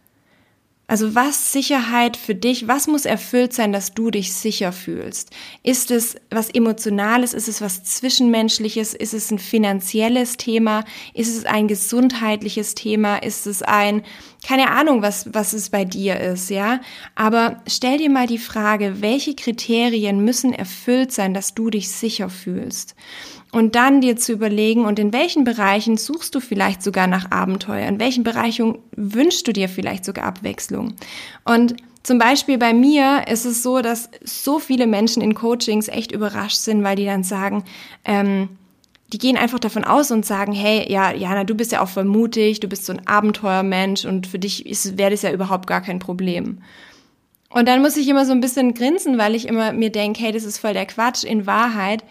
Also 0.91 1.15
was 1.15 1.53
Sicherheit 1.53 2.17
für 2.17 2.35
dich, 2.35 2.67
was 2.67 2.89
muss 2.89 3.05
erfüllt 3.05 3.53
sein, 3.53 3.73
dass 3.73 3.95
du 3.95 4.11
dich 4.11 4.33
sicher 4.33 4.73
fühlst? 4.73 5.31
Ist 5.63 5.93
es 5.93 6.17
was 6.31 6.51
Emotionales? 6.51 7.33
Ist 7.33 7.47
es 7.47 7.61
was 7.61 7.85
Zwischenmenschliches? 7.85 8.95
Ist 8.95 9.15
es 9.15 9.31
ein 9.31 9.39
finanzielles 9.39 10.37
Thema? 10.37 10.85
Ist 11.15 11.29
es 11.29 11.45
ein 11.45 11.69
gesundheitliches 11.69 12.75
Thema? 12.75 13.19
Ist 13.19 13.47
es 13.47 13.63
ein, 13.63 14.03
keine 14.47 14.71
Ahnung, 14.71 15.03
was, 15.03 15.33
was 15.35 15.53
es 15.53 15.71
bei 15.71 15.85
dir 15.85 16.19
ist, 16.19 16.51
ja? 16.51 16.81
Aber 17.15 17.63
stell 17.67 17.99
dir 17.99 18.11
mal 18.11 18.27
die 18.27 18.39
Frage, 18.39 19.01
welche 19.01 19.35
Kriterien 19.35 20.25
müssen 20.25 20.53
erfüllt 20.53 21.13
sein, 21.13 21.35
dass 21.35 21.55
du 21.55 21.71
dich 21.71 21.91
sicher 21.91 22.31
fühlst? 22.31 22.95
und 23.53 23.75
dann 23.75 24.01
dir 24.01 24.17
zu 24.17 24.33
überlegen, 24.33 24.85
und 24.85 24.99
in 24.99 25.13
welchen 25.13 25.45
Bereichen 25.45 25.97
suchst 25.97 26.35
du 26.35 26.41
vielleicht 26.41 26.83
sogar 26.83 27.07
nach 27.07 27.31
Abenteuer, 27.31 27.89
in 27.89 27.99
welchen 27.99 28.23
Bereichen 28.23 28.79
wünschst 28.95 29.47
du 29.47 29.53
dir 29.53 29.69
vielleicht 29.69 30.05
sogar 30.05 30.25
Abwechslung. 30.25 30.95
Und 31.45 31.77
zum 32.03 32.19
Beispiel 32.19 32.59
bei 32.59 32.73
mir 32.73 33.27
ist 33.29 33.45
es 33.45 33.63
so, 33.63 33.83
dass 33.83 34.09
so 34.23 34.59
viele 34.59 34.87
Menschen 34.87 35.21
in 35.21 35.35
Coachings 35.35 35.89
echt 35.89 36.13
überrascht 36.13 36.59
sind, 36.59 36.83
weil 36.83 36.97
die 36.97 37.05
dann 37.05 37.25
sagen, 37.25 37.65
ähm, 38.05 38.49
die 39.13 39.19
gehen 39.19 39.37
einfach 39.37 39.59
davon 39.59 39.85
aus 39.85 40.11
und 40.11 40.25
sagen, 40.25 40.53
hey, 40.53 40.91
ja, 40.91 41.13
Jana, 41.13 41.45
du 41.45 41.55
bist 41.55 41.73
ja 41.73 41.83
auch 41.83 41.89
vermutig, 41.89 42.61
du 42.61 42.69
bist 42.69 42.87
so 42.87 42.93
ein 42.93 43.07
Abenteuermensch 43.07 44.05
und 44.05 44.27
für 44.27 44.39
dich 44.39 44.65
wäre 44.97 45.11
das 45.11 45.23
ja 45.23 45.33
überhaupt 45.33 45.67
gar 45.67 45.81
kein 45.81 45.99
Problem. 45.99 46.63
Und 47.51 47.67
dann 47.67 47.83
muss 47.83 47.97
ich 47.97 48.07
immer 48.09 48.25
so 48.25 48.33
ein 48.33 48.41
bisschen 48.41 48.75
grinsen, 48.75 49.19
weil 49.19 49.35
ich 49.35 49.49
immer 49.49 49.73
mir 49.73 49.91
denke, 49.91 50.21
hey, 50.23 50.31
das 50.31 50.45
ist 50.45 50.59
voll 50.59 50.73
der 50.73 50.87
Quatsch. 50.87 51.25
In 51.25 51.47
Wahrheit 51.47 52.05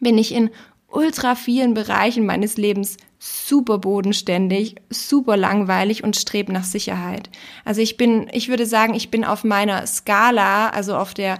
bin 0.00 0.18
ich 0.18 0.34
in 0.34 0.50
ultra 0.88 1.34
vielen 1.34 1.72
Bereichen 1.72 2.26
meines 2.26 2.58
Lebens 2.58 2.98
super 3.24 3.78
bodenständig, 3.78 4.74
super 4.90 5.36
langweilig 5.36 6.02
und 6.02 6.16
strebe 6.16 6.52
nach 6.52 6.64
Sicherheit. 6.64 7.30
Also 7.64 7.80
ich 7.80 7.96
bin, 7.96 8.28
ich 8.32 8.48
würde 8.48 8.66
sagen, 8.66 8.94
ich 8.94 9.12
bin 9.12 9.24
auf 9.24 9.44
meiner 9.44 9.86
Skala, 9.86 10.70
also 10.70 10.96
auf 10.96 11.14
der, 11.14 11.38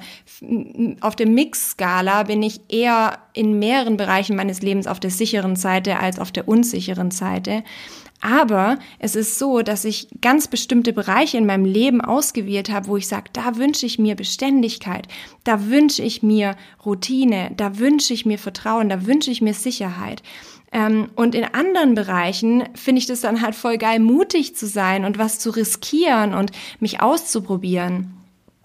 auf 1.00 1.16
der 1.16 1.26
Mix-Skala 1.26 2.22
bin 2.22 2.40
ich 2.40 2.60
eher 2.68 3.18
in 3.32 3.58
mehreren 3.58 3.96
Bereichen 3.96 4.36
meines 4.36 4.62
Lebens 4.62 4.86
auf 4.86 5.00
der 5.00 5.10
sicheren 5.10 5.56
Seite 5.56 5.98
als 5.98 6.20
auf 6.20 6.30
der 6.30 6.46
unsicheren 6.46 7.10
Seite. 7.10 7.64
Aber 8.20 8.78
es 9.00 9.16
ist 9.16 9.40
so, 9.40 9.62
dass 9.62 9.84
ich 9.84 10.06
ganz 10.20 10.46
bestimmte 10.46 10.92
Bereiche 10.92 11.36
in 11.36 11.46
meinem 11.46 11.64
Leben 11.64 12.00
ausgewählt 12.00 12.70
habe, 12.70 12.86
wo 12.86 12.96
ich 12.96 13.08
sage, 13.08 13.30
da 13.32 13.56
wünsche 13.56 13.86
ich 13.86 13.98
mir 13.98 14.14
Beständigkeit, 14.14 15.08
da 15.42 15.66
wünsche 15.66 16.04
ich 16.04 16.22
mir 16.22 16.54
Routine, 16.86 17.50
da 17.56 17.80
wünsche 17.80 18.14
ich 18.14 18.24
mir 18.24 18.38
Vertrauen, 18.38 18.88
da 18.88 19.04
wünsche 19.04 19.32
ich 19.32 19.42
mir 19.42 19.54
Sicherheit. 19.54 20.22
Ähm, 20.72 21.10
und 21.14 21.34
in 21.34 21.44
anderen 21.44 21.94
Bereichen 21.94 22.64
finde 22.74 23.00
ich 23.00 23.06
das 23.06 23.20
dann 23.20 23.42
halt 23.42 23.54
voll 23.54 23.78
geil, 23.78 24.00
mutig 24.00 24.56
zu 24.56 24.66
sein 24.66 25.04
und 25.04 25.18
was 25.18 25.38
zu 25.38 25.50
riskieren 25.50 26.34
und 26.34 26.50
mich 26.80 27.02
auszuprobieren. 27.02 28.14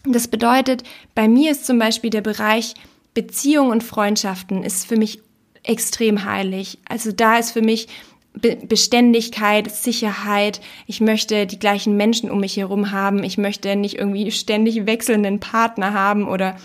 Das 0.06 0.28
bedeutet, 0.28 0.84
bei 1.16 1.28
mir 1.28 1.52
ist 1.52 1.66
zum 1.66 1.80
Beispiel 1.80 2.10
der 2.10 2.22
Bereich 2.22 2.76
Beziehung 3.14 3.70
und 3.70 3.84
Freundschaften 3.84 4.64
ist 4.64 4.88
für 4.88 4.96
mich 4.96 5.20
extrem 5.64 6.24
heilig. 6.24 6.80
Also 6.88 7.12
da 7.12 7.38
ist 7.38 7.52
für 7.52 7.62
mich 7.62 7.88
Beständigkeit, 8.34 9.72
Sicherheit. 9.72 10.62
Ich 10.86 11.02
möchte 11.02 11.48
die 11.48 11.60
gleichen 11.60 11.98
Menschen 11.98 12.30
um 12.30 12.40
mich 12.40 12.56
herum 12.58 12.92
haben. 12.92 13.24
Ich 13.24 13.38
möchte 13.38 13.76
nicht 13.76 13.98
irgendwie 13.98 14.30
ständig 14.32 14.86
wechselnden 14.86 15.40
Partner 15.40 15.94
haben 15.94 16.28
oder 16.28 16.56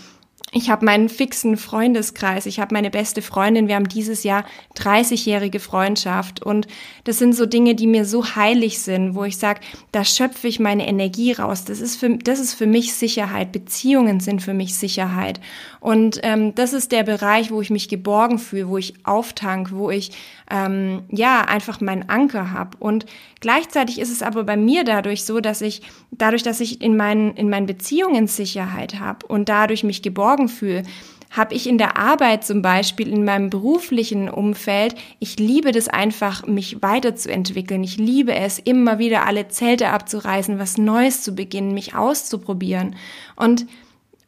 ich 0.55 0.69
habe 0.69 0.85
meinen 0.85 1.09
fixen 1.09 1.57
Freundeskreis, 1.57 2.45
ich 2.45 2.61
habe 2.61 2.75
meine 2.75 2.91
beste 2.91 3.23
Freundin, 3.23 3.69
wir 3.69 3.75
haben 3.75 3.89
dieses 3.89 4.23
Jahr 4.23 4.45
30-jährige 4.77 5.61
Freundschaft 5.61 6.43
und 6.43 6.69
das 7.05 7.19
sind 7.19 7.35
so 7.35 7.47
Dinge, 7.47 7.75
die 7.75 7.87
mir 7.87 8.05
so 8.05 8.37
heilig 8.37 8.81
sind, 8.81 9.15
wo 9.15 9.25
ich 9.25 9.39
sage, 9.39 9.61
da 9.93 10.05
schöpfe 10.05 10.49
ich 10.49 10.61
meine 10.61 10.87
Energie 10.87 11.33
raus. 11.33 11.65
Das 11.65 11.81
ist 11.81 11.97
für, 11.97 12.19
das 12.19 12.39
ist 12.39 12.53
für 12.53 12.67
mich 12.67 12.93
Sicherheit. 12.93 13.51
Beziehungen 13.51 14.21
sind 14.21 14.43
für 14.43 14.53
mich 14.53 14.75
Sicherheit. 14.75 15.41
Und 15.81 16.21
ähm, 16.23 16.55
das 16.55 16.75
ist 16.75 16.93
der 16.93 17.03
Bereich, 17.03 17.51
wo 17.51 17.63
ich 17.63 17.71
mich 17.71 17.89
geborgen 17.89 18.39
fühle, 18.39 18.69
wo 18.69 18.77
ich 18.77 18.95
auftank, 19.05 19.73
wo 19.73 19.91
ich 19.91 20.11
ähm, 20.51 21.05
ja 21.11 21.43
einfach 21.43 21.81
meinen 21.81 22.09
Anker 22.09 22.51
habe. 22.51 22.77
Und 22.79 23.07
gleichzeitig 23.41 24.01
ist 24.01 24.11
es 24.11 24.23
aber 24.23 24.45
bei 24.45 24.57
mir 24.57 24.85
dadurch 24.85 25.25
so, 25.25 25.41
dass 25.41 25.61
ich 25.61 25.83
dadurch, 26.11 26.43
dass 26.43 26.61
ich 26.61 26.83
in 26.83 26.97
meinen 26.97 27.35
in 27.35 27.49
meinen 27.51 27.67
Beziehungen 27.67 28.27
Sicherheit 28.27 28.99
habe 28.99 29.27
und 29.27 29.49
dadurch 29.49 29.85
mich 29.85 30.03
geborgen 30.03 30.49
fühle, 30.49 30.83
habe 31.31 31.55
ich 31.55 31.67
in 31.67 31.79
der 31.79 31.97
Arbeit 31.97 32.45
zum 32.45 32.61
Beispiel, 32.61 33.09
in 33.09 33.25
meinem 33.25 33.49
beruflichen 33.49 34.29
Umfeld, 34.29 34.95
ich 35.19 35.39
liebe 35.39 35.73
das 35.73 35.89
einfach, 35.89 36.47
mich 36.47 36.83
weiterzuentwickeln. 36.83 37.83
Ich 37.83 37.97
liebe 37.97 38.35
es, 38.35 38.59
immer 38.59 38.99
wieder 38.99 39.27
alle 39.27 39.49
Zelte 39.49 39.89
abzureißen, 39.89 40.59
was 40.59 40.77
Neues 40.77 41.23
zu 41.23 41.35
beginnen, 41.35 41.73
mich 41.73 41.95
auszuprobieren. 41.95 42.97
Und 43.35 43.67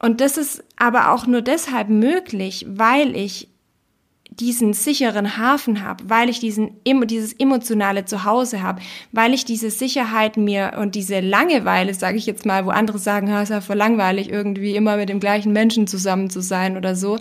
und 0.01 0.21
das 0.21 0.37
ist 0.37 0.63
aber 0.77 1.13
auch 1.13 1.27
nur 1.27 1.41
deshalb 1.41 1.89
möglich, 1.89 2.67
weil 2.69 3.17
ich 3.17 3.49
diesen 4.41 4.73
sicheren 4.73 5.37
Hafen 5.37 5.85
habe, 5.85 6.05
weil 6.09 6.29
ich 6.29 6.41
diesen, 6.41 6.73
dieses 6.85 7.33
emotionale 7.35 8.05
Zuhause 8.05 8.63
habe, 8.63 8.81
weil 9.13 9.35
ich 9.35 9.45
diese 9.45 9.71
Sicherheit 9.71 10.37
mir 10.37 10.75
und 10.79 10.95
diese 10.95 11.21
Langeweile, 11.21 11.95
sage 11.95 12.17
ich 12.17 12.27
jetzt 12.27 12.47
mal, 12.47 12.67
wo 12.67 12.71
andere 12.71 12.99
sagen, 12.99 13.29
es 13.29 13.45
ist 13.45 13.51
ja 13.51 13.61
voll 13.61 13.77
langweilig, 13.77 14.31
irgendwie 14.31 14.75
immer 14.75 14.97
mit 14.97 15.09
dem 15.09 15.21
gleichen 15.21 15.53
Menschen 15.53 15.87
zusammen 15.87 16.31
zu 16.31 16.41
sein 16.41 16.77
oder 16.77 16.97
so, 16.97 17.19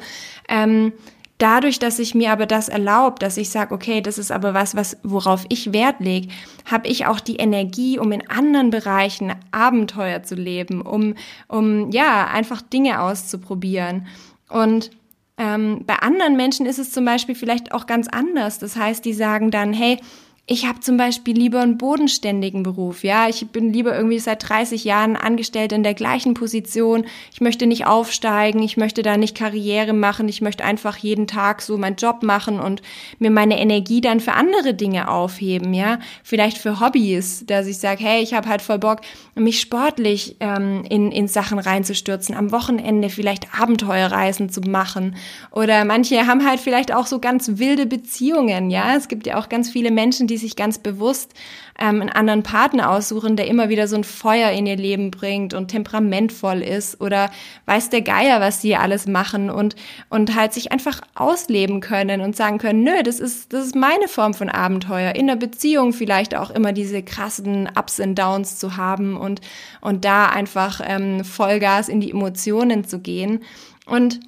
ähm, 0.50 0.93
Dadurch, 1.39 1.77
dass 1.79 2.00
ich 2.00 2.15
mir 2.15 2.32
aber 2.32 2.46
das 2.46 2.70
erlaubt, 2.70 3.22
dass 3.22 3.36
ich 3.36 3.50
sage, 3.50 3.74
okay, 3.74 4.00
das 4.01 4.17
ist 4.17 4.32
aber 4.32 4.53
was, 4.53 4.75
was 4.75 4.98
worauf 5.03 5.46
ich 5.50 5.74
Wert 5.74 6.00
lege, 6.00 6.29
habe 6.63 6.88
ich 6.88 7.05
auch 7.05 7.20
die 7.20 7.36
Energie, 7.36 8.00
um 8.00 8.13
in 8.13 8.29
anderen 8.29 8.70
Bereichen 8.70 9.34
Abenteuer 9.51 10.24
zu 10.24 10.36
leben, 10.36 10.82
um 10.82 11.15
um 11.50 11.91
ja 11.91 12.27
einfach 12.27 12.62
Dinge 12.62 13.01
auszuprobieren. 13.01 14.08
Und 14.48 14.91
ähm, 15.37 15.83
bei 15.85 15.95
anderen 15.95 16.35
Menschen 16.35 16.65
ist 16.65 16.79
es 16.79 16.91
zum 16.91 17.05
Beispiel 17.05 17.35
vielleicht 17.35 17.71
auch 17.71 17.85
ganz 17.85 18.07
anders. 18.07 18.59
Das 18.59 18.75
heißt, 18.75 19.03
die 19.03 19.13
sagen 19.13 19.51
dann, 19.51 19.73
hey, 19.73 19.99
ich 20.45 20.65
habe 20.65 20.81
zum 20.81 20.97
Beispiel 20.97 21.38
lieber 21.38 21.62
einen 21.62 21.77
bodenständigen 21.77 22.63
Beruf, 22.63 23.05
ja. 23.05 23.29
Ich 23.29 23.47
bin 23.47 23.71
lieber 23.71 23.95
irgendwie 23.95 24.19
seit 24.19 24.50
30 24.50 24.83
Jahren 24.83 25.15
angestellt 25.15 25.71
in 25.71 25.83
der 25.83 25.93
gleichen 25.93 26.33
Position. 26.33 27.05
Ich 27.31 27.39
möchte 27.39 27.65
nicht 27.65 27.88
aufsteigen, 27.88 28.62
ich 28.62 28.75
möchte 28.75 29.03
da 29.03 29.15
nicht 29.15 29.38
Karriere 29.38 29.93
machen, 29.93 30.27
ich 30.27 30.41
möchte 30.41 30.65
einfach 30.65 30.97
jeden 30.97 31.27
Tag 31.27 31.62
so 31.62 31.77
meinen 31.77 31.95
Job 31.95 32.23
machen 32.23 32.59
und 32.59 32.81
mir 33.19 33.31
meine 33.31 33.57
Energie 33.57 34.01
dann 34.01 34.19
für 34.19 34.33
andere 34.33 34.73
Dinge 34.73 35.09
aufheben, 35.09 35.73
ja. 35.73 36.00
Vielleicht 36.23 36.57
für 36.57 36.81
Hobbys, 36.81 37.45
dass 37.45 37.65
ich 37.65 37.77
sage, 37.77 38.03
hey, 38.03 38.21
ich 38.21 38.33
habe 38.33 38.50
halt 38.50 38.62
voll 38.62 38.79
Bock, 38.79 39.00
mich 39.35 39.62
sportlich 39.62 40.35
ähm, 40.41 40.83
in, 40.89 41.13
in 41.13 41.29
Sachen 41.29 41.57
reinzustürzen, 41.57 42.35
am 42.35 42.51
Wochenende 42.51 43.09
vielleicht 43.09 43.57
Abenteuerreisen 43.57 44.50
zu 44.50 44.59
machen. 44.59 45.15
Oder 45.51 45.85
manche 45.85 46.27
haben 46.27 46.45
halt 46.45 46.59
vielleicht 46.59 46.93
auch 46.93 47.07
so 47.07 47.19
ganz 47.19 47.59
wilde 47.59 47.85
Beziehungen, 47.85 48.69
ja. 48.69 48.97
Es 48.97 49.07
gibt 49.07 49.25
ja 49.25 49.39
auch 49.39 49.47
ganz 49.47 49.69
viele 49.69 49.89
Menschen, 49.89 50.27
die 50.27 50.32
die 50.33 50.37
sich 50.37 50.55
ganz 50.55 50.79
bewusst 50.79 51.31
ähm, 51.79 52.01
einen 52.01 52.09
anderen 52.09 52.41
Partner 52.41 52.89
aussuchen, 52.89 53.35
der 53.35 53.47
immer 53.47 53.69
wieder 53.69 53.87
so 53.87 53.95
ein 53.95 54.03
Feuer 54.03 54.49
in 54.49 54.65
ihr 54.65 54.75
Leben 54.75 55.11
bringt 55.11 55.53
und 55.53 55.67
temperamentvoll 55.67 56.61
ist 56.61 56.99
oder 56.99 57.29
weiß 57.67 57.91
der 57.91 58.01
Geier, 58.01 58.41
was 58.41 58.61
sie 58.61 58.75
alles 58.75 59.05
machen 59.05 59.51
und, 59.51 59.75
und 60.09 60.35
halt 60.35 60.53
sich 60.53 60.71
einfach 60.71 61.01
ausleben 61.13 61.81
können 61.81 62.21
und 62.21 62.35
sagen 62.35 62.57
können, 62.57 62.83
nö, 62.83 63.03
das 63.03 63.19
ist, 63.19 63.53
das 63.53 63.67
ist 63.67 63.75
meine 63.75 64.07
Form 64.07 64.33
von 64.33 64.49
Abenteuer. 64.49 65.13
In 65.13 65.27
der 65.27 65.35
Beziehung 65.35 65.93
vielleicht 65.93 66.35
auch 66.35 66.49
immer 66.49 66.73
diese 66.73 67.03
krassen 67.03 67.69
Ups 67.77 67.99
und 67.99 68.17
Downs 68.17 68.57
zu 68.57 68.75
haben 68.75 69.15
und, 69.15 69.41
und 69.81 70.03
da 70.03 70.29
einfach 70.29 70.81
ähm, 70.83 71.23
Vollgas 71.23 71.89
in 71.89 72.01
die 72.01 72.09
Emotionen 72.09 72.85
zu 72.85 72.99
gehen. 72.99 73.43
Und 73.85 74.19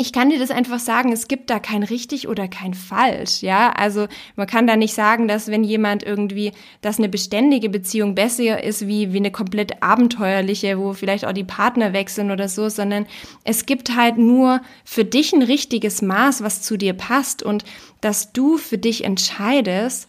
ich 0.00 0.12
kann 0.12 0.30
dir 0.30 0.38
das 0.38 0.52
einfach 0.52 0.78
sagen, 0.78 1.12
es 1.12 1.26
gibt 1.26 1.50
da 1.50 1.58
kein 1.58 1.82
richtig 1.82 2.28
oder 2.28 2.46
kein 2.46 2.72
falsch, 2.72 3.42
ja? 3.42 3.70
Also, 3.72 4.06
man 4.36 4.46
kann 4.46 4.68
da 4.68 4.76
nicht 4.76 4.94
sagen, 4.94 5.26
dass 5.26 5.48
wenn 5.48 5.64
jemand 5.64 6.04
irgendwie, 6.04 6.52
dass 6.80 6.98
eine 6.98 7.08
beständige 7.08 7.68
Beziehung 7.68 8.14
besser 8.14 8.62
ist 8.62 8.86
wie, 8.86 9.12
wie 9.12 9.16
eine 9.16 9.32
komplett 9.32 9.82
abenteuerliche, 9.82 10.78
wo 10.78 10.92
vielleicht 10.92 11.24
auch 11.24 11.32
die 11.32 11.42
Partner 11.42 11.92
wechseln 11.92 12.30
oder 12.30 12.48
so, 12.48 12.68
sondern 12.68 13.06
es 13.42 13.66
gibt 13.66 13.96
halt 13.96 14.18
nur 14.18 14.62
für 14.84 15.04
dich 15.04 15.32
ein 15.32 15.42
richtiges 15.42 16.00
Maß, 16.00 16.44
was 16.44 16.62
zu 16.62 16.76
dir 16.76 16.92
passt 16.92 17.42
und 17.42 17.64
dass 18.00 18.32
du 18.32 18.56
für 18.56 18.78
dich 18.78 19.02
entscheidest, 19.02 20.08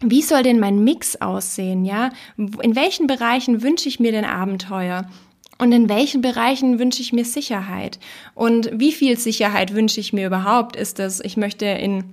wie 0.00 0.22
soll 0.22 0.42
denn 0.42 0.58
mein 0.58 0.82
Mix 0.82 1.14
aussehen, 1.14 1.84
ja? 1.84 2.10
In 2.36 2.74
welchen 2.74 3.06
Bereichen 3.06 3.62
wünsche 3.62 3.88
ich 3.88 4.00
mir 4.00 4.10
denn 4.10 4.24
Abenteuer? 4.24 5.08
Und 5.64 5.72
in 5.72 5.88
welchen 5.88 6.20
Bereichen 6.20 6.78
wünsche 6.78 7.00
ich 7.00 7.14
mir 7.14 7.24
Sicherheit? 7.24 7.98
Und 8.34 8.68
wie 8.74 8.92
viel 8.92 9.18
Sicherheit 9.18 9.74
wünsche 9.74 9.98
ich 9.98 10.12
mir 10.12 10.26
überhaupt? 10.26 10.76
Ist 10.76 10.98
das, 10.98 11.20
ich 11.20 11.38
möchte 11.38 11.64
in 11.64 12.04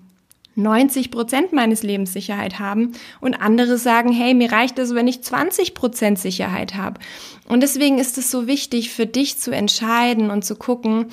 90 0.55 1.12
Prozent 1.12 1.51
meines 1.51 1.84
Lebens 1.84 2.13
Sicherheit 2.13 2.60
haben 2.60 2.93
und 3.20 3.34
andere 3.34 3.77
sagen, 3.77 4.13
hey, 4.13 4.34
mir 4.34 4.53
reicht 4.53 4.79
es, 4.79 4.96
wenn 4.96 5.05
ich 5.05 5.22
20 5.22 5.74
Prozent 5.74 6.17
Sicherheit 6.17 6.75
habe. 6.75 7.01
Und 7.50 7.60
deswegen 7.62 8.00
ist 8.00 8.17
es 8.17 8.31
so 8.31 8.48
wichtig 8.48 8.89
für 8.89 9.05
dich 9.05 9.38
zu 9.38 9.51
entscheiden 9.51 10.31
und 10.31 10.46
zu 10.46 10.55
gucken, 10.55 11.08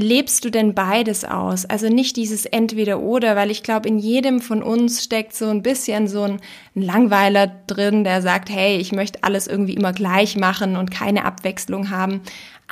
lebst 0.00 0.44
du 0.44 0.50
denn 0.50 0.74
beides 0.74 1.24
aus? 1.24 1.64
Also 1.64 1.88
nicht 1.88 2.16
dieses 2.16 2.46
Entweder-Oder, 2.46 3.36
weil 3.36 3.50
ich 3.50 3.62
glaube, 3.62 3.88
in 3.88 3.98
jedem 3.98 4.40
von 4.40 4.62
uns 4.62 5.04
steckt 5.04 5.34
so 5.34 5.46
ein 5.46 5.62
bisschen 5.62 6.08
so 6.08 6.22
ein 6.22 6.40
Langweiler 6.74 7.46
drin, 7.66 8.04
der 8.04 8.22
sagt, 8.22 8.50
hey, 8.50 8.76
ich 8.76 8.92
möchte 8.92 9.22
alles 9.22 9.46
irgendwie 9.46 9.74
immer 9.74 9.92
gleich 9.92 10.36
machen 10.36 10.76
und 10.76 10.90
keine 10.90 11.24
Abwechslung 11.24 11.90
haben. 11.90 12.22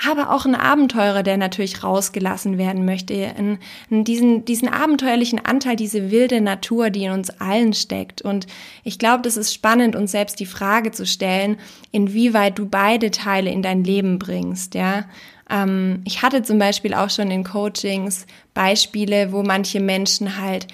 Aber 0.06 0.32
auch 0.32 0.46
ein 0.46 0.54
Abenteurer, 0.54 1.24
der 1.24 1.36
natürlich 1.36 1.82
rausgelassen 1.82 2.56
werden 2.56 2.84
möchte. 2.84 3.14
In, 3.14 3.58
in 3.90 4.04
diesen, 4.04 4.44
diesen 4.44 4.68
abenteuerlichen 4.68 5.44
Anteil, 5.44 5.74
diese 5.74 6.12
wilde 6.12 6.40
Natur, 6.40 6.90
die 6.90 7.04
in 7.04 7.12
uns 7.12 7.30
allen 7.40 7.72
steckt. 7.72 8.22
Und 8.22 8.46
ich 8.84 8.98
glaube, 8.98 9.22
das 9.22 9.36
ist 9.36 9.52
spannend, 9.52 9.96
uns 9.96 10.12
selbst 10.12 10.38
die 10.38 10.46
Frage 10.46 10.92
zu 10.92 11.04
stellen, 11.04 11.56
inwieweit 11.90 12.58
du 12.58 12.66
beide 12.66 13.10
Teile 13.10 13.50
in 13.50 13.62
dein 13.62 13.82
Leben 13.82 14.18
bringst, 14.20 14.74
ja. 14.74 15.04
Ähm, 15.50 16.02
ich 16.04 16.22
hatte 16.22 16.42
zum 16.42 16.58
Beispiel 16.58 16.94
auch 16.94 17.10
schon 17.10 17.30
in 17.30 17.44
Coachings 17.44 18.26
Beispiele, 18.54 19.32
wo 19.32 19.42
manche 19.42 19.80
Menschen 19.80 20.40
halt 20.40 20.66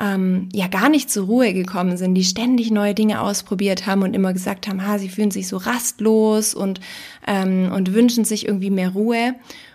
ähm, 0.00 0.48
ja 0.52 0.66
gar 0.68 0.88
nicht 0.88 1.10
zur 1.10 1.26
Ruhe 1.26 1.52
gekommen 1.52 1.96
sind, 1.96 2.14
die 2.14 2.24
ständig 2.24 2.70
neue 2.70 2.94
Dinge 2.94 3.20
ausprobiert 3.20 3.86
haben 3.86 4.02
und 4.02 4.14
immer 4.14 4.32
gesagt 4.32 4.66
haben, 4.66 4.86
ha, 4.86 4.98
sie 4.98 5.08
fühlen 5.08 5.30
sich 5.30 5.48
so 5.48 5.58
rastlos 5.58 6.54
und, 6.54 6.80
ähm, 7.26 7.70
und 7.72 7.94
wünschen 7.94 8.24
sich 8.24 8.46
irgendwie 8.46 8.70
mehr 8.70 8.90
Ruhe 8.90 9.34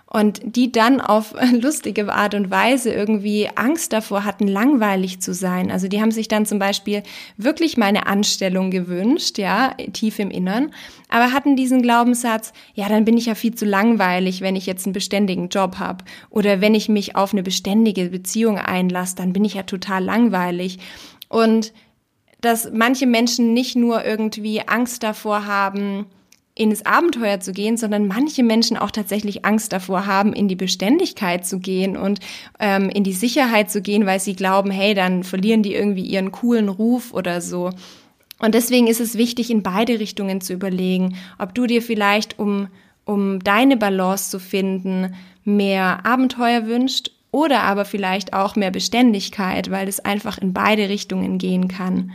und 0.09 0.39
die 0.43 0.71
dann 0.71 1.01
auf 1.01 1.35
lustige 1.51 2.11
Art 2.11 2.33
und 2.33 2.49
Weise 2.49 2.91
irgendwie 2.91 3.49
Angst 3.55 3.93
davor 3.93 4.23
hatten, 4.23 4.47
langweilig 4.47 5.19
zu 5.19 5.33
sein. 5.33 5.69
Also 5.69 5.87
die 5.87 6.01
haben 6.01 6.11
sich 6.11 6.27
dann 6.27 6.45
zum 6.45 6.59
Beispiel 6.59 7.03
wirklich 7.35 7.77
meine 7.77 8.07
Anstellung 8.07 8.71
gewünscht, 8.71 9.37
ja, 9.37 9.73
tief 9.93 10.19
im 10.19 10.31
Innern, 10.31 10.71
aber 11.09 11.33
hatten 11.33 11.55
diesen 11.55 11.81
Glaubenssatz, 11.81 12.53
ja, 12.73 12.87
dann 12.89 13.05
bin 13.05 13.17
ich 13.17 13.27
ja 13.27 13.35
viel 13.35 13.53
zu 13.53 13.65
langweilig, 13.65 14.41
wenn 14.41 14.55
ich 14.55 14.65
jetzt 14.65 14.85
einen 14.85 14.93
beständigen 14.93 15.49
Job 15.49 15.77
habe 15.77 16.05
oder 16.29 16.61
wenn 16.61 16.73
ich 16.73 16.89
mich 16.89 17.15
auf 17.15 17.33
eine 17.33 17.43
beständige 17.43 18.09
Beziehung 18.09 18.57
einlasse, 18.57 19.15
dann 19.17 19.33
bin 19.33 19.45
ich 19.45 19.55
ja 19.55 19.63
total 19.63 20.03
langweilig. 20.03 20.79
Und 21.29 21.73
dass 22.39 22.71
manche 22.71 23.07
Menschen 23.07 23.53
nicht 23.53 23.75
nur 23.75 24.05
irgendwie 24.05 24.61
Angst 24.67 25.03
davor 25.03 25.45
haben, 25.45 26.05
ins 26.57 26.85
Abenteuer 26.85 27.39
zu 27.39 27.51
gehen, 27.51 27.77
sondern 27.77 28.07
manche 28.07 28.41
Menschen 28.41 28.77
auch 28.77 28.89
tatsächlich 28.89 29.45
Angst 29.45 29.71
davor 29.73 30.07
haben, 30.07 30.33
in 30.33 30.47
die 30.47 30.55
Beständigkeit 30.55 31.45
zu 31.45 31.59
gehen 31.59 31.95
und 31.95 32.19
ähm, 32.59 32.89
in 32.89 33.03
die 33.03 33.13
Sicherheit 33.13 33.69
zu 33.69 33.81
gehen, 33.81 34.07
weil 34.07 34.19
sie 34.19 34.35
glauben, 34.35 34.71
hey, 34.71 34.95
dann 34.95 35.23
verlieren 35.23 35.61
die 35.61 35.75
irgendwie 35.75 36.05
ihren 36.05 36.31
coolen 36.31 36.69
Ruf 36.69 37.13
oder 37.13 37.41
so. 37.41 37.69
Und 38.39 38.55
deswegen 38.55 38.87
ist 38.87 38.99
es 38.99 39.17
wichtig, 39.17 39.51
in 39.51 39.61
beide 39.61 39.99
Richtungen 39.99 40.41
zu 40.41 40.53
überlegen, 40.53 41.17
ob 41.37 41.53
du 41.53 41.67
dir 41.67 41.81
vielleicht, 41.81 42.39
um, 42.39 42.69
um 43.05 43.39
deine 43.39 43.77
Balance 43.77 44.31
zu 44.31 44.39
finden, 44.39 45.13
mehr 45.43 46.05
Abenteuer 46.05 46.65
wünscht 46.65 47.11
oder 47.29 47.61
aber 47.63 47.85
vielleicht 47.85 48.33
auch 48.33 48.55
mehr 48.55 48.71
Beständigkeit, 48.71 49.69
weil 49.69 49.87
es 49.87 49.99
einfach 49.99 50.39
in 50.39 50.53
beide 50.53 50.89
Richtungen 50.89 51.37
gehen 51.37 51.67
kann. 51.67 52.13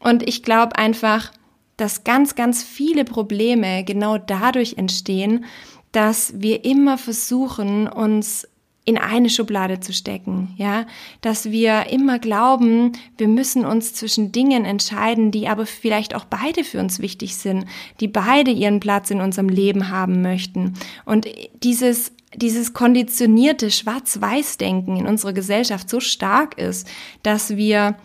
Und 0.00 0.26
ich 0.26 0.42
glaube 0.42 0.76
einfach, 0.76 1.32
dass 1.76 2.04
ganz, 2.04 2.34
ganz 2.34 2.62
viele 2.62 3.04
Probleme 3.04 3.84
genau 3.84 4.18
dadurch 4.18 4.74
entstehen, 4.78 5.44
dass 5.92 6.34
wir 6.36 6.64
immer 6.64 6.98
versuchen, 6.98 7.88
uns 7.88 8.48
in 8.86 8.98
eine 8.98 9.30
Schublade 9.30 9.80
zu 9.80 9.94
stecken, 9.94 10.52
ja, 10.56 10.86
dass 11.22 11.50
wir 11.50 11.86
immer 11.86 12.18
glauben, 12.18 12.92
wir 13.16 13.28
müssen 13.28 13.64
uns 13.64 13.94
zwischen 13.94 14.30
Dingen 14.30 14.66
entscheiden, 14.66 15.30
die 15.30 15.48
aber 15.48 15.64
vielleicht 15.64 16.14
auch 16.14 16.26
beide 16.26 16.64
für 16.64 16.80
uns 16.80 16.98
wichtig 16.98 17.36
sind, 17.36 17.64
die 18.00 18.08
beide 18.08 18.50
ihren 18.50 18.80
Platz 18.80 19.10
in 19.10 19.22
unserem 19.22 19.48
Leben 19.48 19.88
haben 19.88 20.20
möchten. 20.20 20.74
Und 21.06 21.26
dieses 21.62 22.12
dieses 22.36 22.72
konditionierte 22.72 23.70
Schwarz-Weiß-Denken 23.70 24.96
in 24.96 25.06
unserer 25.06 25.32
Gesellschaft 25.32 25.88
so 25.88 26.00
stark 26.00 26.58
ist, 26.58 26.88
dass 27.22 27.56
wir 27.56 27.96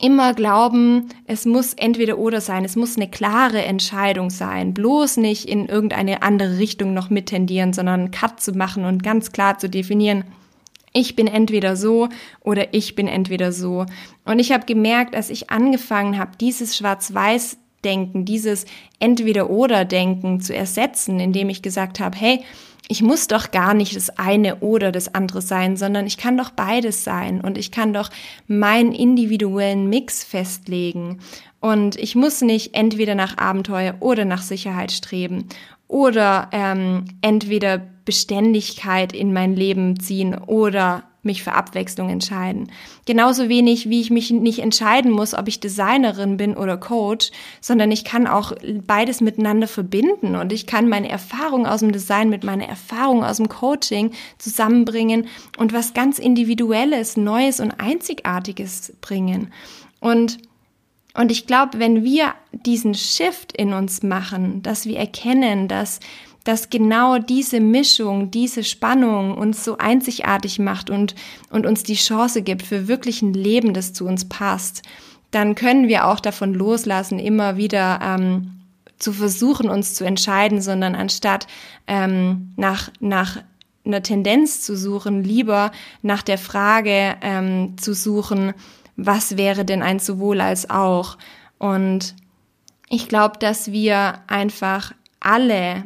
immer 0.00 0.34
glauben, 0.34 1.08
es 1.26 1.46
muss 1.46 1.72
entweder 1.74 2.18
oder 2.18 2.40
sein, 2.40 2.64
es 2.64 2.76
muss 2.76 2.96
eine 2.96 3.08
klare 3.08 3.64
Entscheidung 3.64 4.30
sein, 4.30 4.74
bloß 4.74 5.16
nicht 5.16 5.48
in 5.48 5.66
irgendeine 5.66 6.22
andere 6.22 6.58
Richtung 6.58 6.94
noch 6.94 7.10
mittendieren, 7.10 7.72
sondern 7.72 8.00
einen 8.00 8.10
Cut 8.10 8.40
zu 8.40 8.52
machen 8.52 8.84
und 8.84 9.02
ganz 9.02 9.32
klar 9.32 9.58
zu 9.58 9.68
definieren, 9.68 10.24
ich 10.92 11.14
bin 11.14 11.26
entweder 11.26 11.76
so 11.76 12.08
oder 12.40 12.72
ich 12.72 12.94
bin 12.94 13.06
entweder 13.06 13.52
so. 13.52 13.84
Und 14.24 14.38
ich 14.38 14.52
habe 14.52 14.64
gemerkt, 14.64 15.14
als 15.14 15.28
ich 15.28 15.50
angefangen 15.50 16.18
habe, 16.18 16.32
dieses 16.40 16.74
Schwarz-Weiß 16.76 17.58
Denken, 17.84 18.24
dieses 18.24 18.64
Entweder-Oder-Denken 18.98 20.40
zu 20.40 20.54
ersetzen, 20.54 21.20
indem 21.20 21.50
ich 21.50 21.62
gesagt 21.62 22.00
habe, 22.00 22.16
hey, 22.18 22.44
ich 22.88 23.02
muss 23.02 23.26
doch 23.26 23.50
gar 23.50 23.74
nicht 23.74 23.96
das 23.96 24.10
eine 24.18 24.56
oder 24.56 24.92
das 24.92 25.14
andere 25.14 25.42
sein, 25.42 25.76
sondern 25.76 26.06
ich 26.06 26.16
kann 26.16 26.36
doch 26.36 26.50
beides 26.50 27.04
sein 27.04 27.40
und 27.40 27.58
ich 27.58 27.70
kann 27.70 27.92
doch 27.92 28.10
meinen 28.46 28.92
individuellen 28.92 29.88
Mix 29.88 30.22
festlegen. 30.22 31.18
Und 31.60 31.96
ich 31.96 32.14
muss 32.14 32.42
nicht 32.42 32.74
entweder 32.74 33.14
nach 33.14 33.38
Abenteuer 33.38 33.96
oder 34.00 34.24
nach 34.24 34.42
Sicherheit 34.42 34.92
streben 34.92 35.48
oder 35.88 36.48
ähm, 36.52 37.06
entweder 37.22 37.78
Beständigkeit 38.04 39.12
in 39.12 39.32
mein 39.32 39.56
Leben 39.56 39.98
ziehen 39.98 40.34
oder 40.34 41.02
mich 41.26 41.42
für 41.42 41.52
Abwechslung 41.52 42.08
entscheiden. 42.08 42.72
Genauso 43.04 43.48
wenig, 43.48 43.90
wie 43.90 44.00
ich 44.00 44.10
mich 44.10 44.30
nicht 44.30 44.60
entscheiden 44.60 45.10
muss, 45.10 45.34
ob 45.34 45.48
ich 45.48 45.60
Designerin 45.60 46.36
bin 46.36 46.56
oder 46.56 46.76
Coach, 46.76 47.30
sondern 47.60 47.90
ich 47.90 48.04
kann 48.04 48.26
auch 48.26 48.52
beides 48.86 49.20
miteinander 49.20 49.68
verbinden 49.68 50.36
und 50.36 50.52
ich 50.52 50.66
kann 50.66 50.88
meine 50.88 51.10
Erfahrung 51.10 51.66
aus 51.66 51.80
dem 51.80 51.92
Design 51.92 52.30
mit 52.30 52.44
meiner 52.44 52.66
Erfahrung 52.66 53.24
aus 53.24 53.36
dem 53.36 53.48
Coaching 53.48 54.12
zusammenbringen 54.38 55.26
und 55.58 55.72
was 55.72 55.92
ganz 55.92 56.18
Individuelles, 56.18 57.16
Neues 57.16 57.60
und 57.60 57.80
Einzigartiges 57.80 58.94
bringen. 59.00 59.52
Und 60.00 60.38
und 61.16 61.32
ich 61.32 61.46
glaube, 61.46 61.78
wenn 61.78 62.04
wir 62.04 62.34
diesen 62.52 62.94
Shift 62.94 63.52
in 63.56 63.72
uns 63.72 64.02
machen, 64.02 64.62
dass 64.62 64.84
wir 64.84 64.98
erkennen, 64.98 65.66
dass 65.66 65.98
dass 66.46 66.70
genau 66.70 67.18
diese 67.18 67.58
Mischung, 67.58 68.30
diese 68.30 68.62
Spannung 68.62 69.36
uns 69.36 69.64
so 69.64 69.78
einzigartig 69.78 70.60
macht 70.60 70.90
und, 70.90 71.16
und 71.50 71.66
uns 71.66 71.82
die 71.82 71.96
Chance 71.96 72.42
gibt 72.42 72.62
für 72.62 72.86
wirklich 72.86 73.20
ein 73.20 73.32
Leben, 73.32 73.74
das 73.74 73.92
zu 73.92 74.06
uns 74.06 74.28
passt, 74.28 74.82
dann 75.32 75.56
können 75.56 75.88
wir 75.88 76.06
auch 76.06 76.20
davon 76.20 76.54
loslassen, 76.54 77.18
immer 77.18 77.56
wieder 77.56 77.98
ähm, 78.00 78.60
zu 78.96 79.12
versuchen, 79.12 79.68
uns 79.68 79.94
zu 79.94 80.04
entscheiden, 80.04 80.60
sondern 80.60 80.94
anstatt 80.94 81.48
ähm, 81.88 82.52
nach, 82.56 82.90
nach 83.00 83.38
einer 83.84 84.04
Tendenz 84.04 84.62
zu 84.62 84.76
suchen, 84.76 85.24
lieber 85.24 85.72
nach 86.02 86.22
der 86.22 86.38
Frage 86.38 87.16
ähm, 87.22 87.76
zu 87.76 87.92
suchen, 87.92 88.54
was 88.94 89.36
wäre 89.36 89.64
denn 89.64 89.82
ein 89.82 89.98
sowohl 89.98 90.40
als 90.40 90.70
auch. 90.70 91.18
Und 91.58 92.14
ich 92.88 93.08
glaube, 93.08 93.38
dass 93.40 93.72
wir 93.72 94.20
einfach 94.28 94.92
alle 95.18 95.84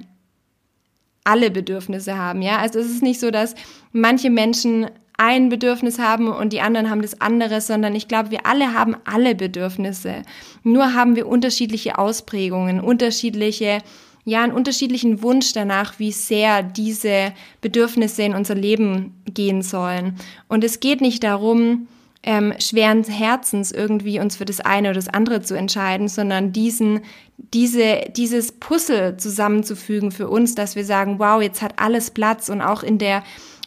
alle 1.25 1.51
Bedürfnisse 1.51 2.17
haben, 2.17 2.43
ja. 2.43 2.59
Also 2.59 2.79
es 2.79 2.91
ist 2.91 3.03
nicht 3.03 3.21
so, 3.21 3.31
dass 3.31 3.55
manche 3.93 4.31
Menschen 4.31 4.87
ein 5.21 5.51
Bedürfnis 5.51 5.99
haben 5.99 6.29
und 6.29 6.55
die 6.55 6.63
anderen 6.63 6.89
haben 6.89 7.03
das 7.03 7.21
andere, 7.21 7.61
sondern 7.61 7.95
ich 7.95 8.09
glaube, 8.09 8.31
wir 8.31 8.47
alle 8.47 8.73
haben 8.73 8.97
alle 9.05 9.35
Bedürfnisse. 9.35 10.23
Nur 10.63 10.95
haben 10.95 11.15
wir 11.15 11.29
unterschiedliche 11.29 11.99
Ausprägungen, 11.99 12.81
unterschiedliche, 12.81 13.83
ja, 14.25 14.43
einen 14.43 14.55
unterschiedlichen 14.55 15.23
Wunsch 15.23 15.53
danach, 15.53 15.99
wie 15.99 16.13
sehr 16.13 16.63
diese 16.63 17.33
Bedürfnisse 17.61 18.23
in 18.23 18.35
unser 18.35 18.55
Leben 18.55 19.23
gehen 19.27 19.61
sollen. 19.61 20.17
Und 20.49 20.65
es 20.65 20.81
geht 20.81 21.03
nicht 21.03 21.23
darum, 21.23 21.87
ähm, 22.23 22.53
schweren 22.59 23.03
Herzens 23.05 23.73
irgendwie 23.73 24.21
uns 24.21 24.37
für 24.37 24.45
das 24.45 24.61
eine 24.61 24.89
oder 24.89 24.97
das 24.97 25.09
andere 25.09 25.41
zu 25.41 25.55
entscheiden, 25.55 26.09
sondern 26.09 26.53
diesen, 26.53 27.01
diese, 27.39 28.03
dieses 28.15 28.53
Puzzle 28.53 29.17
zusammenzufügen 29.17 30.13
für 30.13 30.29
uns, 30.29 30.55
dass 30.55 30.77
wir 30.77 30.85
sagen, 30.85 31.19
wow, 31.19 31.41
jetzt 31.41 31.63
hat 31.63 31.75
alles 31.79 32.11
Platz 32.11 32.49
und 32.49 32.61
auch 32.61 32.83
in 32.83 32.99
der 32.99 33.23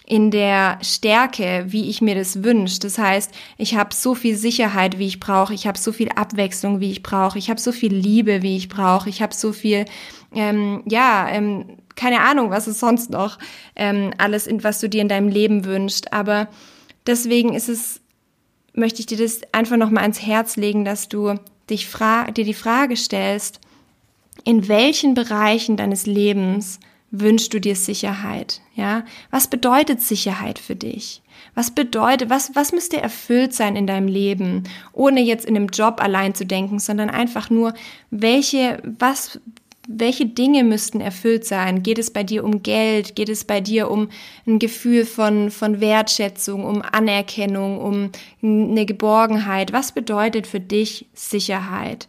in 0.05 0.31
der 0.31 0.79
Stärke, 0.81 1.63
wie 1.69 1.89
ich 1.89 2.01
mir 2.01 2.13
das 2.13 2.43
wünsche. 2.43 2.79
Das 2.79 2.97
heißt, 2.97 3.31
ich 3.57 3.75
habe 3.75 3.95
so 3.95 4.15
viel 4.15 4.35
Sicherheit, 4.35 4.99
wie 4.99 5.07
ich 5.07 5.21
brauche, 5.21 5.53
ich 5.53 5.65
habe 5.65 5.77
so 5.77 5.93
viel 5.93 6.09
Abwechslung, 6.09 6.81
wie 6.81 6.91
ich 6.91 7.03
brauche, 7.03 7.39
ich 7.39 7.49
habe 7.49 7.59
so 7.59 7.71
viel 7.71 7.93
Liebe, 7.93 8.41
wie 8.41 8.57
ich 8.57 8.67
brauche, 8.67 9.09
ich 9.09 9.21
habe 9.21 9.33
so 9.33 9.53
viel, 9.53 9.85
ähm, 10.35 10.83
ja, 10.89 11.29
ähm, 11.29 11.77
keine 11.95 12.19
Ahnung, 12.19 12.49
was 12.49 12.67
es 12.67 12.81
sonst 12.81 13.11
noch 13.11 13.39
ähm, 13.77 14.11
alles, 14.17 14.49
was 14.61 14.81
du 14.81 14.89
dir 14.89 15.01
in 15.01 15.07
deinem 15.07 15.29
Leben 15.29 15.63
wünschst. 15.63 16.11
Aber 16.11 16.49
deswegen 17.07 17.53
ist 17.53 17.69
es 17.69 18.02
möchte 18.73 18.99
ich 18.99 19.05
dir 19.05 19.17
das 19.17 19.41
einfach 19.51 19.77
nochmal 19.77 20.03
ans 20.03 20.21
Herz 20.21 20.55
legen, 20.57 20.85
dass 20.85 21.09
du 21.09 21.35
dich 21.69 21.87
fra 21.87 22.29
dir 22.31 22.43
die 22.43 22.53
Frage 22.53 22.97
stellst, 22.97 23.59
in 24.43 24.67
welchen 24.67 25.13
Bereichen 25.13 25.77
deines 25.77 26.05
Lebens 26.05 26.79
wünschst 27.11 27.53
du 27.53 27.59
dir 27.59 27.75
Sicherheit? 27.75 28.61
Ja? 28.75 29.05
Was 29.29 29.47
bedeutet 29.47 30.01
Sicherheit 30.01 30.59
für 30.59 30.75
dich? 30.75 31.21
Was 31.55 31.71
bedeutet, 31.71 32.29
was, 32.29 32.55
was 32.55 32.71
müsste 32.71 32.99
erfüllt 32.99 33.53
sein 33.53 33.75
in 33.75 33.85
deinem 33.85 34.07
Leben, 34.07 34.63
ohne 34.91 35.21
jetzt 35.21 35.45
in 35.45 35.55
einem 35.55 35.67
Job 35.67 36.01
allein 36.01 36.33
zu 36.33 36.45
denken, 36.45 36.79
sondern 36.79 37.09
einfach 37.09 37.49
nur, 37.49 37.73
welche, 38.09 38.81
was, 38.97 39.39
welche 39.87 40.25
Dinge 40.25 40.63
müssten 40.63 41.01
erfüllt 41.01 41.45
sein? 41.45 41.83
Geht 41.83 41.99
es 41.99 42.11
bei 42.11 42.23
dir 42.23 42.43
um 42.43 42.63
Geld? 42.63 43.15
Geht 43.15 43.29
es 43.29 43.43
bei 43.43 43.59
dir 43.59 43.91
um 43.91 44.09
ein 44.47 44.59
Gefühl 44.59 45.05
von, 45.05 45.51
von 45.51 45.81
Wertschätzung, 45.81 46.63
um 46.63 46.81
Anerkennung, 46.81 47.79
um 47.79 48.09
eine 48.41 48.85
Geborgenheit? 48.85 49.73
Was 49.73 49.91
bedeutet 49.91 50.47
für 50.47 50.61
dich 50.61 51.07
Sicherheit? 51.13 52.07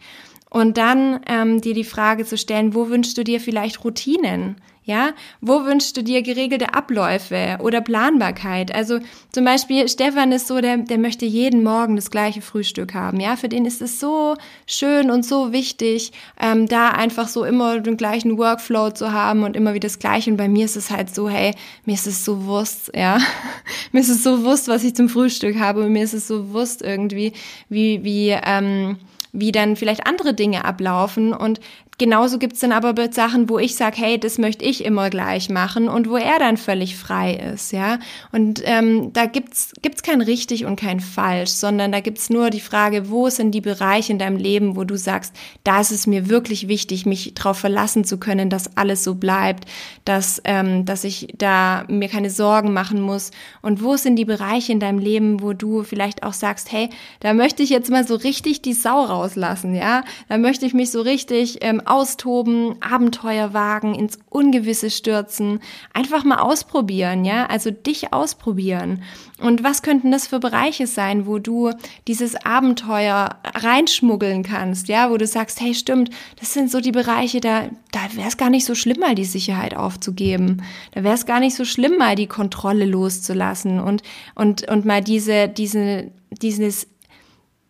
Und 0.55 0.79
dann 0.79 1.19
ähm, 1.27 1.61
dir 1.61 1.75
die 1.75 1.83
Frage 1.83 2.25
zu 2.25 2.39
stellen, 2.39 2.77
wo 2.77 2.89
wünschst 2.89 3.19
du 3.19 3.25
dir 3.25 3.41
vielleicht 3.41 3.83
Routinen? 3.83 4.55
Ja, 4.85 5.11
wo 5.41 5.65
wünschst 5.65 5.97
du 5.97 6.05
dir 6.05 6.23
geregelte 6.23 6.75
Abläufe 6.75 7.59
oder 7.61 7.81
Planbarkeit? 7.81 8.73
Also 8.73 9.01
zum 9.33 9.45
Beispiel 9.45 9.89
Stefan 9.89 10.31
ist 10.31 10.47
so, 10.47 10.61
der, 10.61 10.77
der 10.77 10.99
möchte 10.99 11.25
jeden 11.25 11.65
Morgen 11.65 11.97
das 11.97 12.09
gleiche 12.09 12.41
Frühstück 12.41 12.95
haben. 12.95 13.19
Ja, 13.19 13.35
für 13.35 13.49
den 13.49 13.65
ist 13.65 13.83
es 13.83 13.99
so 13.99 14.37
schön 14.69 15.11
und 15.11 15.27
so 15.27 15.53
wichtig, 15.53 16.13
ähm, 16.41 16.69
da 16.69 16.91
einfach 16.91 17.27
so 17.27 17.43
immer 17.45 17.81
den 17.81 17.97
gleichen 17.97 18.39
Workflow 18.39 18.91
zu 18.91 19.11
haben 19.11 19.43
und 19.43 19.57
immer 19.57 19.75
wieder 19.75 19.89
das 19.89 19.99
Gleiche. 19.99 20.31
Und 20.31 20.37
bei 20.37 20.49
mir 20.49 20.67
ist 20.67 20.77
es 20.77 20.89
halt 20.89 21.13
so, 21.13 21.29
hey, 21.29 21.53
mir 21.85 21.95
ist 21.95 22.07
es 22.07 22.25
so 22.25 22.45
wurscht, 22.45 22.95
ja, 22.95 23.19
mir 23.91 24.03
ist 24.03 24.09
es 24.09 24.23
so 24.23 24.45
wurscht, 24.45 24.69
was 24.69 24.85
ich 24.85 24.95
zum 24.95 25.09
Frühstück 25.09 25.59
habe 25.59 25.85
und 25.85 25.93
mir 25.93 26.05
ist 26.05 26.15
es 26.15 26.29
so 26.29 26.53
wurscht 26.53 26.81
irgendwie, 26.81 27.33
wie 27.69 28.05
wie 28.05 28.29
ähm, 28.31 28.99
wie 29.35 29.53
dann 29.53 29.77
vielleicht 29.77 30.07
andere 30.07 30.33
Dinge 30.33 30.65
ablaufen. 30.65 31.35
Und 31.35 31.61
genauso 31.99 32.39
gibt's 32.39 32.61
dann 32.61 32.73
aber 32.73 32.95
Sachen, 33.13 33.49
wo 33.49 33.59
ich 33.59 33.77
sage, 33.77 33.97
hey, 33.99 34.19
das 34.19 34.39
möchte 34.39 34.65
ich 34.65 34.85
immer 34.85 35.11
gleich 35.11 35.49
machen 35.51 35.89
und 35.89 36.09
wo 36.09 36.17
er 36.17 36.39
dann 36.39 36.57
völlig 36.57 36.97
frei 36.97 37.35
ist, 37.35 37.73
ja. 37.73 37.99
Und 38.33 38.63
ähm, 38.65 39.13
da 39.13 39.27
gibt's 39.27 39.73
gibt's 39.83 40.03
kein 40.03 40.21
richtig 40.21 40.65
und 40.65 40.77
kein 40.77 41.01
falsch, 41.01 41.51
sondern 41.51 41.93
da 41.93 42.01
gibt's 42.01 42.31
nur 42.31 42.51
die 42.51 42.61
Frage, 42.61 43.11
wo 43.11 43.29
sind 43.29 43.53
die 43.53 43.61
Bereiche 43.61 44.13
in 44.13 44.19
deinem 44.19 44.37
Leben, 44.37 44.77
wo 44.77 44.85
du 44.85 44.97
sagst, 44.97 45.35
da 45.63 45.81
ist 45.81 45.93
es 45.93 46.07
mir 46.07 46.29
wirklich 46.29 46.69
wichtig, 46.69 47.07
mich 47.07 47.35
darauf 47.35 47.59
verlassen 47.59 48.05
zu 48.05 48.19
können, 48.19 48.51
dass 48.51 48.77
alles 48.77 49.05
so 49.05 49.15
bleibt, 49.15 49.69
dass 50.05 50.41
ähm, 50.45 50.85
dass 50.85 51.05
ich 51.05 51.29
da 51.39 51.85
mir 51.89 52.09
keine 52.09 52.31
Sorgen 52.31 52.73
machen 52.73 53.01
muss. 53.01 53.31
Und 53.63 53.83
wo 53.83 53.97
sind 53.97 54.17
die 54.17 54.25
Bereiche 54.25 54.73
in 54.73 54.81
deinem 54.81 54.99
Leben, 54.99 55.43
wo 55.43 55.53
du 55.53 55.83
vielleicht 55.83 56.23
auch 56.23 56.33
sagst, 56.33 56.73
hey, 56.73 56.91
da 57.21 57.35
möchte 57.35 57.63
ich 57.63 57.71
jetzt 57.71 57.91
mal 57.91 58.07
so 58.07 58.15
richtig 58.17 58.63
die 58.63 58.73
Sau 58.73 59.05
rauslassen, 59.05 59.75
ja. 59.75 60.03
Da 60.29 60.39
möchte 60.39 60.67
ich 60.67 60.75
mich 60.75 60.91
so 60.91 61.01
richtig 61.01 61.59
ähm, 61.61 61.83
austoben, 61.87 62.77
Abenteuer 62.81 63.53
wagen, 63.53 63.95
ins 63.95 64.19
Ungewisse 64.31 64.91
stürzen, 64.91 65.61
einfach 65.93 66.25
mal 66.25 66.39
ausprobieren, 66.39 67.25
ja, 67.25 67.47
also 67.47 67.71
dich 67.71 68.13
ausprobieren. 68.13 69.03
Und 69.41 69.65
was 69.65 69.83
könnten 69.83 70.13
das 70.13 70.27
für 70.27 70.39
Bereiche 70.39 70.87
sein, 70.87 71.27
wo 71.27 71.39
du 71.39 71.71
dieses 72.07 72.37
Abenteuer 72.37 73.37
reinschmuggeln 73.55 74.43
kannst, 74.43 74.89
ja, 74.89 75.11
wo 75.11 75.17
du 75.17 75.27
sagst, 75.27 75.61
hey, 75.61 75.75
stimmt, 75.75 76.11
das 76.39 76.53
sind 76.53 76.71
so 76.71 76.81
die 76.81 76.93
Bereiche, 76.93 77.41
da, 77.41 77.69
da 77.91 78.01
wäre 78.15 78.29
es 78.29 78.37
gar 78.37 78.51
nicht 78.51 78.65
so 78.65 78.75
schlimm, 78.75 79.01
mal 79.01 79.15
die 79.15 79.25
Sicherheit 79.25 79.77
aufzugeben. 79.77 80.63
Da 80.93 81.03
wäre 81.03 81.15
es 81.15 81.27
gar 81.27 81.41
nicht 81.41 81.57
so 81.57 81.65
schlimm, 81.65 81.99
mal 81.99 82.15
die 82.15 82.29
Kontrolle 82.29 82.85
loszulassen 82.85 83.81
und, 83.81 84.03
und, 84.35 84.69
und 84.69 84.85
mal 84.85 85.03
diese, 85.03 85.49
diese, 85.49 86.11
dieses 86.31 86.87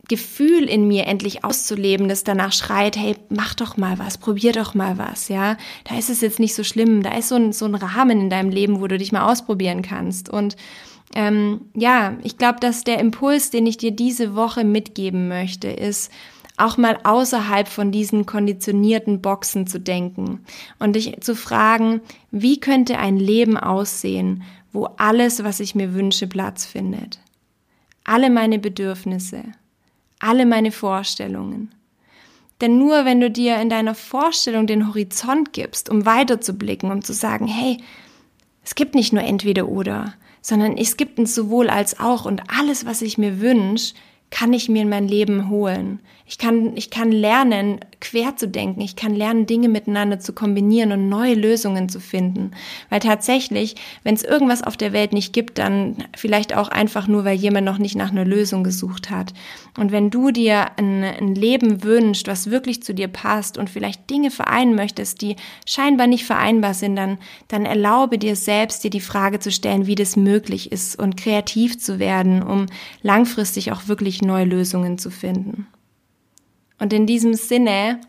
Gefühl 0.09 0.65
in 0.65 0.87
mir 0.87 1.07
endlich 1.07 1.45
auszuleben, 1.45 2.09
das 2.09 2.25
danach 2.25 2.53
schreit, 2.53 2.97
hey, 2.97 3.17
mach 3.31 3.55
doch 3.55 3.77
mal 3.77 3.99
was, 3.99 4.19
probier 4.19 4.53
doch 4.53 4.75
mal 4.75 4.99
was, 4.99 5.29
ja. 5.29 5.57
Da 5.85 5.97
ist 5.97 6.11
es 6.11 6.21
jetzt 6.21 6.41
nicht 6.41 6.55
so 6.55 6.63
schlimm, 6.65 7.03
da 7.03 7.17
ist 7.17 7.29
so 7.29 7.37
ein, 7.37 7.53
so 7.53 7.65
ein 7.65 7.75
Rahmen 7.75 8.21
in 8.21 8.31
deinem 8.31 8.51
Leben, 8.51 8.81
wo 8.81 8.87
du 8.87 8.99
dich 8.99 9.13
mal 9.13 9.31
ausprobieren 9.31 9.83
kannst. 9.83 10.29
Und 10.29 10.57
ähm, 11.15 11.63
ja, 11.75 12.17
ich 12.23 12.37
glaube, 12.39 12.61
dass 12.61 12.85
der 12.85 12.99
Impuls, 12.99 13.51
den 13.51 13.67
ich 13.67 13.77
dir 13.77 13.93
diese 13.93 14.35
Woche 14.35 14.65
mitgeben 14.65 15.29
möchte, 15.29 15.69
ist, 15.69 16.11
auch 16.57 16.77
mal 16.77 16.99
außerhalb 17.03 17.67
von 17.67 17.91
diesen 17.91 18.27
konditionierten 18.27 19.21
Boxen 19.21 19.67
zu 19.67 19.81
denken 19.81 20.45
und 20.79 20.95
dich 20.95 21.21
zu 21.21 21.35
fragen, 21.35 22.01
wie 22.31 22.61
könnte 22.61 22.99
ein 22.99 23.17
Leben 23.17 23.57
aussehen, 23.57 24.45
wo 24.73 24.85
alles, 24.97 25.43
was 25.43 25.61
ich 25.61 25.75
mir 25.75 25.95
wünsche, 25.95 26.27
Platz 26.27 26.65
findet. 26.65 27.19
Alle 28.05 28.31
meine 28.31 28.59
Bedürfnisse, 28.59 29.45
alle 30.25 30.47
meine 30.47 30.73
Vorstellungen. 30.73 31.75
Denn 32.61 32.79
nur 32.79 33.05
wenn 33.05 33.21
du 33.21 33.31
dir 33.31 33.61
in 33.61 33.69
deiner 33.69 33.95
Vorstellung 33.95 34.67
den 34.67 34.89
Horizont 34.89 35.53
gibst, 35.53 35.91
um 35.91 36.07
weiterzublicken, 36.07 36.91
um 36.91 37.03
zu 37.03 37.13
sagen, 37.13 37.47
hey, 37.47 37.79
es 38.65 38.75
gibt 38.75 38.95
nicht 38.95 39.13
nur 39.13 39.23
entweder 39.23 39.69
oder, 39.69 40.15
sondern 40.41 40.77
es 40.77 40.97
gibt 40.97 41.19
ein 41.19 41.27
sowohl 41.27 41.69
als 41.69 41.99
auch 42.01 42.25
und 42.25 42.43
alles, 42.49 42.87
was 42.87 43.03
ich 43.03 43.19
mir 43.19 43.41
wünsche, 43.41 43.95
kann 44.31 44.53
ich 44.53 44.69
mir 44.69 44.83
in 44.83 44.89
mein 44.89 45.09
Leben 45.09 45.49
holen. 45.49 46.01
Ich 46.27 46.39
kann, 46.39 46.75
ich 46.75 46.89
kann 46.89 47.13
lernen, 47.13 47.81
quer 48.01 48.35
zu 48.35 48.49
denken. 48.49 48.81
Ich 48.81 48.97
kann 48.97 49.15
lernen, 49.15 49.45
Dinge 49.45 49.69
miteinander 49.69 50.21
zu 50.21 50.33
kombinieren 50.33 50.91
und 50.93 51.11
neue 51.11 51.35
Lösungen 51.35 51.91
zu 51.91 52.01
finden. 52.01 52.53
Weil 52.89 53.01
tatsächlich, 53.01 53.77
wenn 54.05 54.15
es 54.15 54.25
irgendwas 54.25 54.63
auf 54.63 54.79
der 54.79 54.95
Welt 54.95 55.13
nicht 55.13 55.35
gibt, 55.35 55.59
dann 55.59 56.05
vielleicht 56.17 56.57
auch 56.57 56.69
einfach 56.69 57.09
nur, 57.09 57.27
weil 57.27 57.37
jemand 57.37 57.67
noch 57.67 57.77
nicht 57.77 57.95
nach 57.95 58.11
einer 58.11 58.25
Lösung 58.25 58.65
gesucht 58.65 59.11
hat. 59.11 59.35
Und 59.79 59.93
wenn 59.93 60.09
du 60.09 60.31
dir 60.31 60.79
ein, 60.79 61.05
ein 61.05 61.35
Leben 61.35 61.85
wünschst, 61.85 62.27
was 62.27 62.51
wirklich 62.51 62.83
zu 62.83 62.95
dir 62.95 63.09
passt 63.09 63.59
und 63.59 63.69
vielleicht 63.69 64.09
Dinge 64.09 64.31
vereinen 64.31 64.75
möchtest, 64.75 65.21
die 65.21 65.37
scheinbar 65.67 66.07
nicht 66.07 66.25
vereinbar 66.25 66.73
sind, 66.73 66.97
dann, 66.97 67.19
dann 67.49 67.67
erlaube 67.67 68.17
dir 68.17 68.35
selbst, 68.35 68.83
dir 68.83 68.91
die 68.91 69.01
Frage 69.01 69.41
zu 69.41 69.53
stellen, 69.53 69.87
wie 69.87 69.95
das 69.95 70.17
möglich 70.17 70.73
ist 70.73 70.99
und 70.99 71.19
kreativ 71.19 71.79
zu 71.79 71.99
werden, 71.99 72.43
um 72.43 72.65
langfristig 73.03 73.73
auch 73.73 73.89
wirklich 73.89 74.23
neue 74.23 74.47
Lösungen 74.47 74.97
zu 74.97 75.11
finden. 75.11 75.67
Und 76.79 76.93
in 76.93 77.07
diesem 77.07 77.35
Sinne 77.35 78.01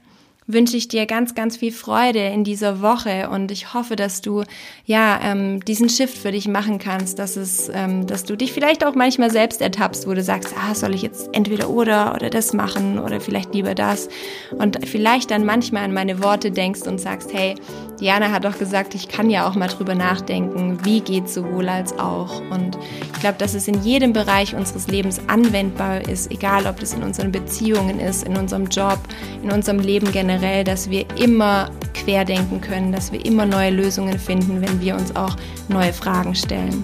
wünsche 0.47 0.77
ich 0.77 0.87
dir 0.87 1.07
ganz, 1.07 1.33
ganz 1.33 1.57
viel 1.57 1.71
Freude 1.71 2.19
in 2.19 2.43
dieser 2.43 2.81
Woche 2.81 3.29
und 3.29 3.49
ich 3.49 3.73
hoffe, 3.73 3.95
dass 3.95 4.21
du 4.21 4.43
ja 4.85 5.19
ähm, 5.23 5.65
diesen 5.65 5.89
Shift 5.89 6.15
für 6.15 6.31
dich 6.31 6.47
machen 6.47 6.77
kannst, 6.77 7.17
dass 7.17 7.35
es, 7.35 7.69
ähm, 7.73 8.05
dass 8.05 8.25
du 8.25 8.35
dich 8.35 8.53
vielleicht 8.53 8.85
auch 8.85 8.93
manchmal 8.93 9.31
selbst 9.31 9.59
ertappst, 9.61 10.07
wo 10.07 10.13
du 10.13 10.21
sagst, 10.21 10.53
ah, 10.55 10.75
soll 10.75 10.93
ich 10.93 11.01
jetzt 11.01 11.29
entweder 11.33 11.69
oder 11.69 12.13
oder 12.15 12.29
das 12.29 12.53
machen 12.53 12.99
oder 12.99 13.19
vielleicht 13.19 13.55
lieber 13.55 13.73
das? 13.73 14.07
Und 14.51 14.87
vielleicht 14.87 15.31
dann 15.31 15.45
manchmal 15.45 15.83
an 15.83 15.93
meine 15.93 16.21
Worte 16.23 16.51
denkst 16.51 16.83
und 16.83 17.01
sagst, 17.01 17.33
hey, 17.33 17.55
Diana 17.99 18.29
hat 18.31 18.45
doch 18.45 18.59
gesagt, 18.59 18.93
ich 18.93 19.07
kann 19.07 19.29
ja 19.29 19.49
auch 19.49 19.55
mal 19.55 19.67
drüber 19.67 19.95
nachdenken, 19.95 20.77
wie 20.83 20.99
geht 20.99 21.27
sowohl 21.27 21.69
als 21.69 21.97
auch? 21.97 22.41
Und 22.51 22.77
ich 23.13 23.19
glaube, 23.19 23.37
dass 23.39 23.55
es 23.55 23.67
in 23.67 23.81
jedem 23.81 24.13
Bereich 24.13 24.53
unseres 24.53 24.87
Lebens 24.87 25.21
anwendbar 25.27 26.07
ist, 26.07 26.29
egal 26.29 26.67
ob 26.67 26.79
das 26.79 26.93
in 26.93 27.01
unseren 27.01 27.31
Beziehungen 27.31 27.99
ist, 27.99 28.27
in 28.27 28.37
unserem 28.37 28.65
Job, 28.65 28.99
in 29.41 29.51
unserem 29.51 29.79
Leben 29.79 30.11
generell 30.11 30.34
generell, 30.35 30.63
dass 30.65 30.89
wir 30.89 31.05
immer 31.17 31.71
querdenken 31.93 32.59
können, 32.59 32.91
dass 32.91 33.11
wir 33.11 33.25
immer 33.25 33.45
neue 33.45 33.71
Lösungen 33.71 34.19
finden, 34.19 34.61
wenn 34.61 34.81
wir 34.81 34.95
uns 34.95 35.15
auch 35.15 35.37
neue 35.69 35.93
Fragen 35.93 36.35
stellen. 36.35 36.83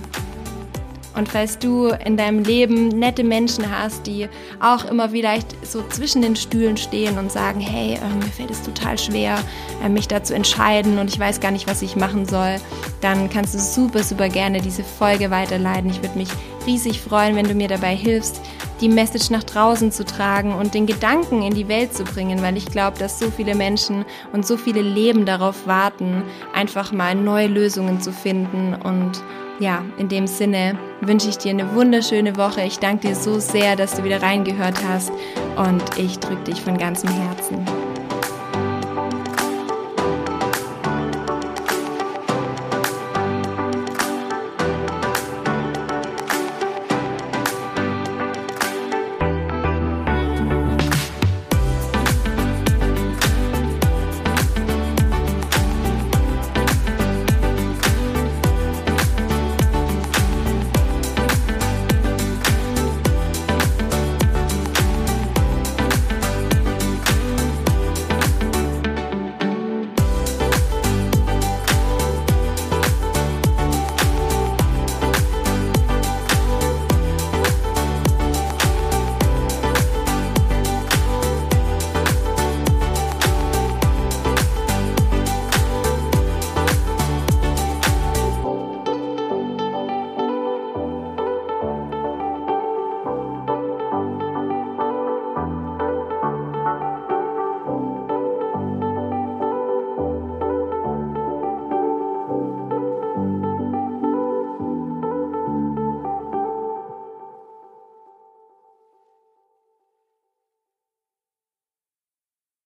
Und 1.15 1.27
falls 1.27 1.59
du 1.59 1.87
in 1.87 2.15
deinem 2.15 2.43
Leben 2.43 2.87
nette 2.87 3.23
Menschen 3.23 3.69
hast, 3.69 4.07
die 4.07 4.29
auch 4.59 4.85
immer 4.85 5.09
vielleicht 5.09 5.65
so 5.65 5.83
zwischen 5.89 6.21
den 6.21 6.35
Stühlen 6.35 6.77
stehen 6.77 7.17
und 7.17 7.31
sagen, 7.31 7.59
hey, 7.59 7.95
äh, 7.95 8.15
mir 8.15 8.31
fällt 8.31 8.51
es 8.51 8.61
total 8.63 8.97
schwer, 8.97 9.37
äh, 9.83 9.89
mich 9.89 10.07
da 10.07 10.23
zu 10.23 10.33
entscheiden 10.33 10.99
und 10.99 11.09
ich 11.09 11.19
weiß 11.19 11.39
gar 11.39 11.51
nicht, 11.51 11.67
was 11.67 11.81
ich 11.81 11.95
machen 11.95 12.25
soll, 12.25 12.55
dann 13.01 13.29
kannst 13.29 13.53
du 13.53 13.59
super, 13.59 14.03
super 14.03 14.29
gerne 14.29 14.61
diese 14.61 14.83
Folge 14.83 15.31
weiterleiten. 15.31 15.89
Ich 15.89 16.01
würde 16.01 16.17
mich 16.17 16.29
riesig 16.65 17.01
freuen, 17.01 17.35
wenn 17.35 17.47
du 17.47 17.55
mir 17.55 17.67
dabei 17.67 17.95
hilfst, 17.95 18.39
die 18.79 18.89
Message 18.89 19.29
nach 19.29 19.43
draußen 19.43 19.91
zu 19.91 20.05
tragen 20.05 20.53
und 20.53 20.73
den 20.73 20.85
Gedanken 20.85 21.41
in 21.43 21.53
die 21.53 21.67
Welt 21.67 21.93
zu 21.93 22.03
bringen, 22.03 22.41
weil 22.41 22.57
ich 22.57 22.65
glaube, 22.65 22.97
dass 22.97 23.19
so 23.19 23.29
viele 23.29 23.55
Menschen 23.55 24.05
und 24.33 24.45
so 24.45 24.57
viele 24.57 24.81
Leben 24.81 25.25
darauf 25.25 25.67
warten, 25.67 26.23
einfach 26.53 26.91
mal 26.91 27.15
neue 27.15 27.47
Lösungen 27.47 28.01
zu 28.01 28.11
finden. 28.11 28.75
Und 28.75 29.21
ja, 29.61 29.85
in 29.97 30.09
dem 30.09 30.27
Sinne 30.27 30.77
wünsche 31.01 31.29
ich 31.29 31.37
dir 31.37 31.51
eine 31.51 31.73
wunderschöne 31.75 32.35
Woche. 32.35 32.63
Ich 32.63 32.79
danke 32.79 33.09
dir 33.09 33.15
so 33.15 33.39
sehr, 33.39 33.75
dass 33.75 33.95
du 33.95 34.03
wieder 34.03 34.21
reingehört 34.21 34.83
hast 34.87 35.11
und 35.55 35.83
ich 35.97 36.19
drücke 36.19 36.43
dich 36.43 36.61
von 36.61 36.77
ganzem 36.77 37.09
Herzen. 37.09 37.90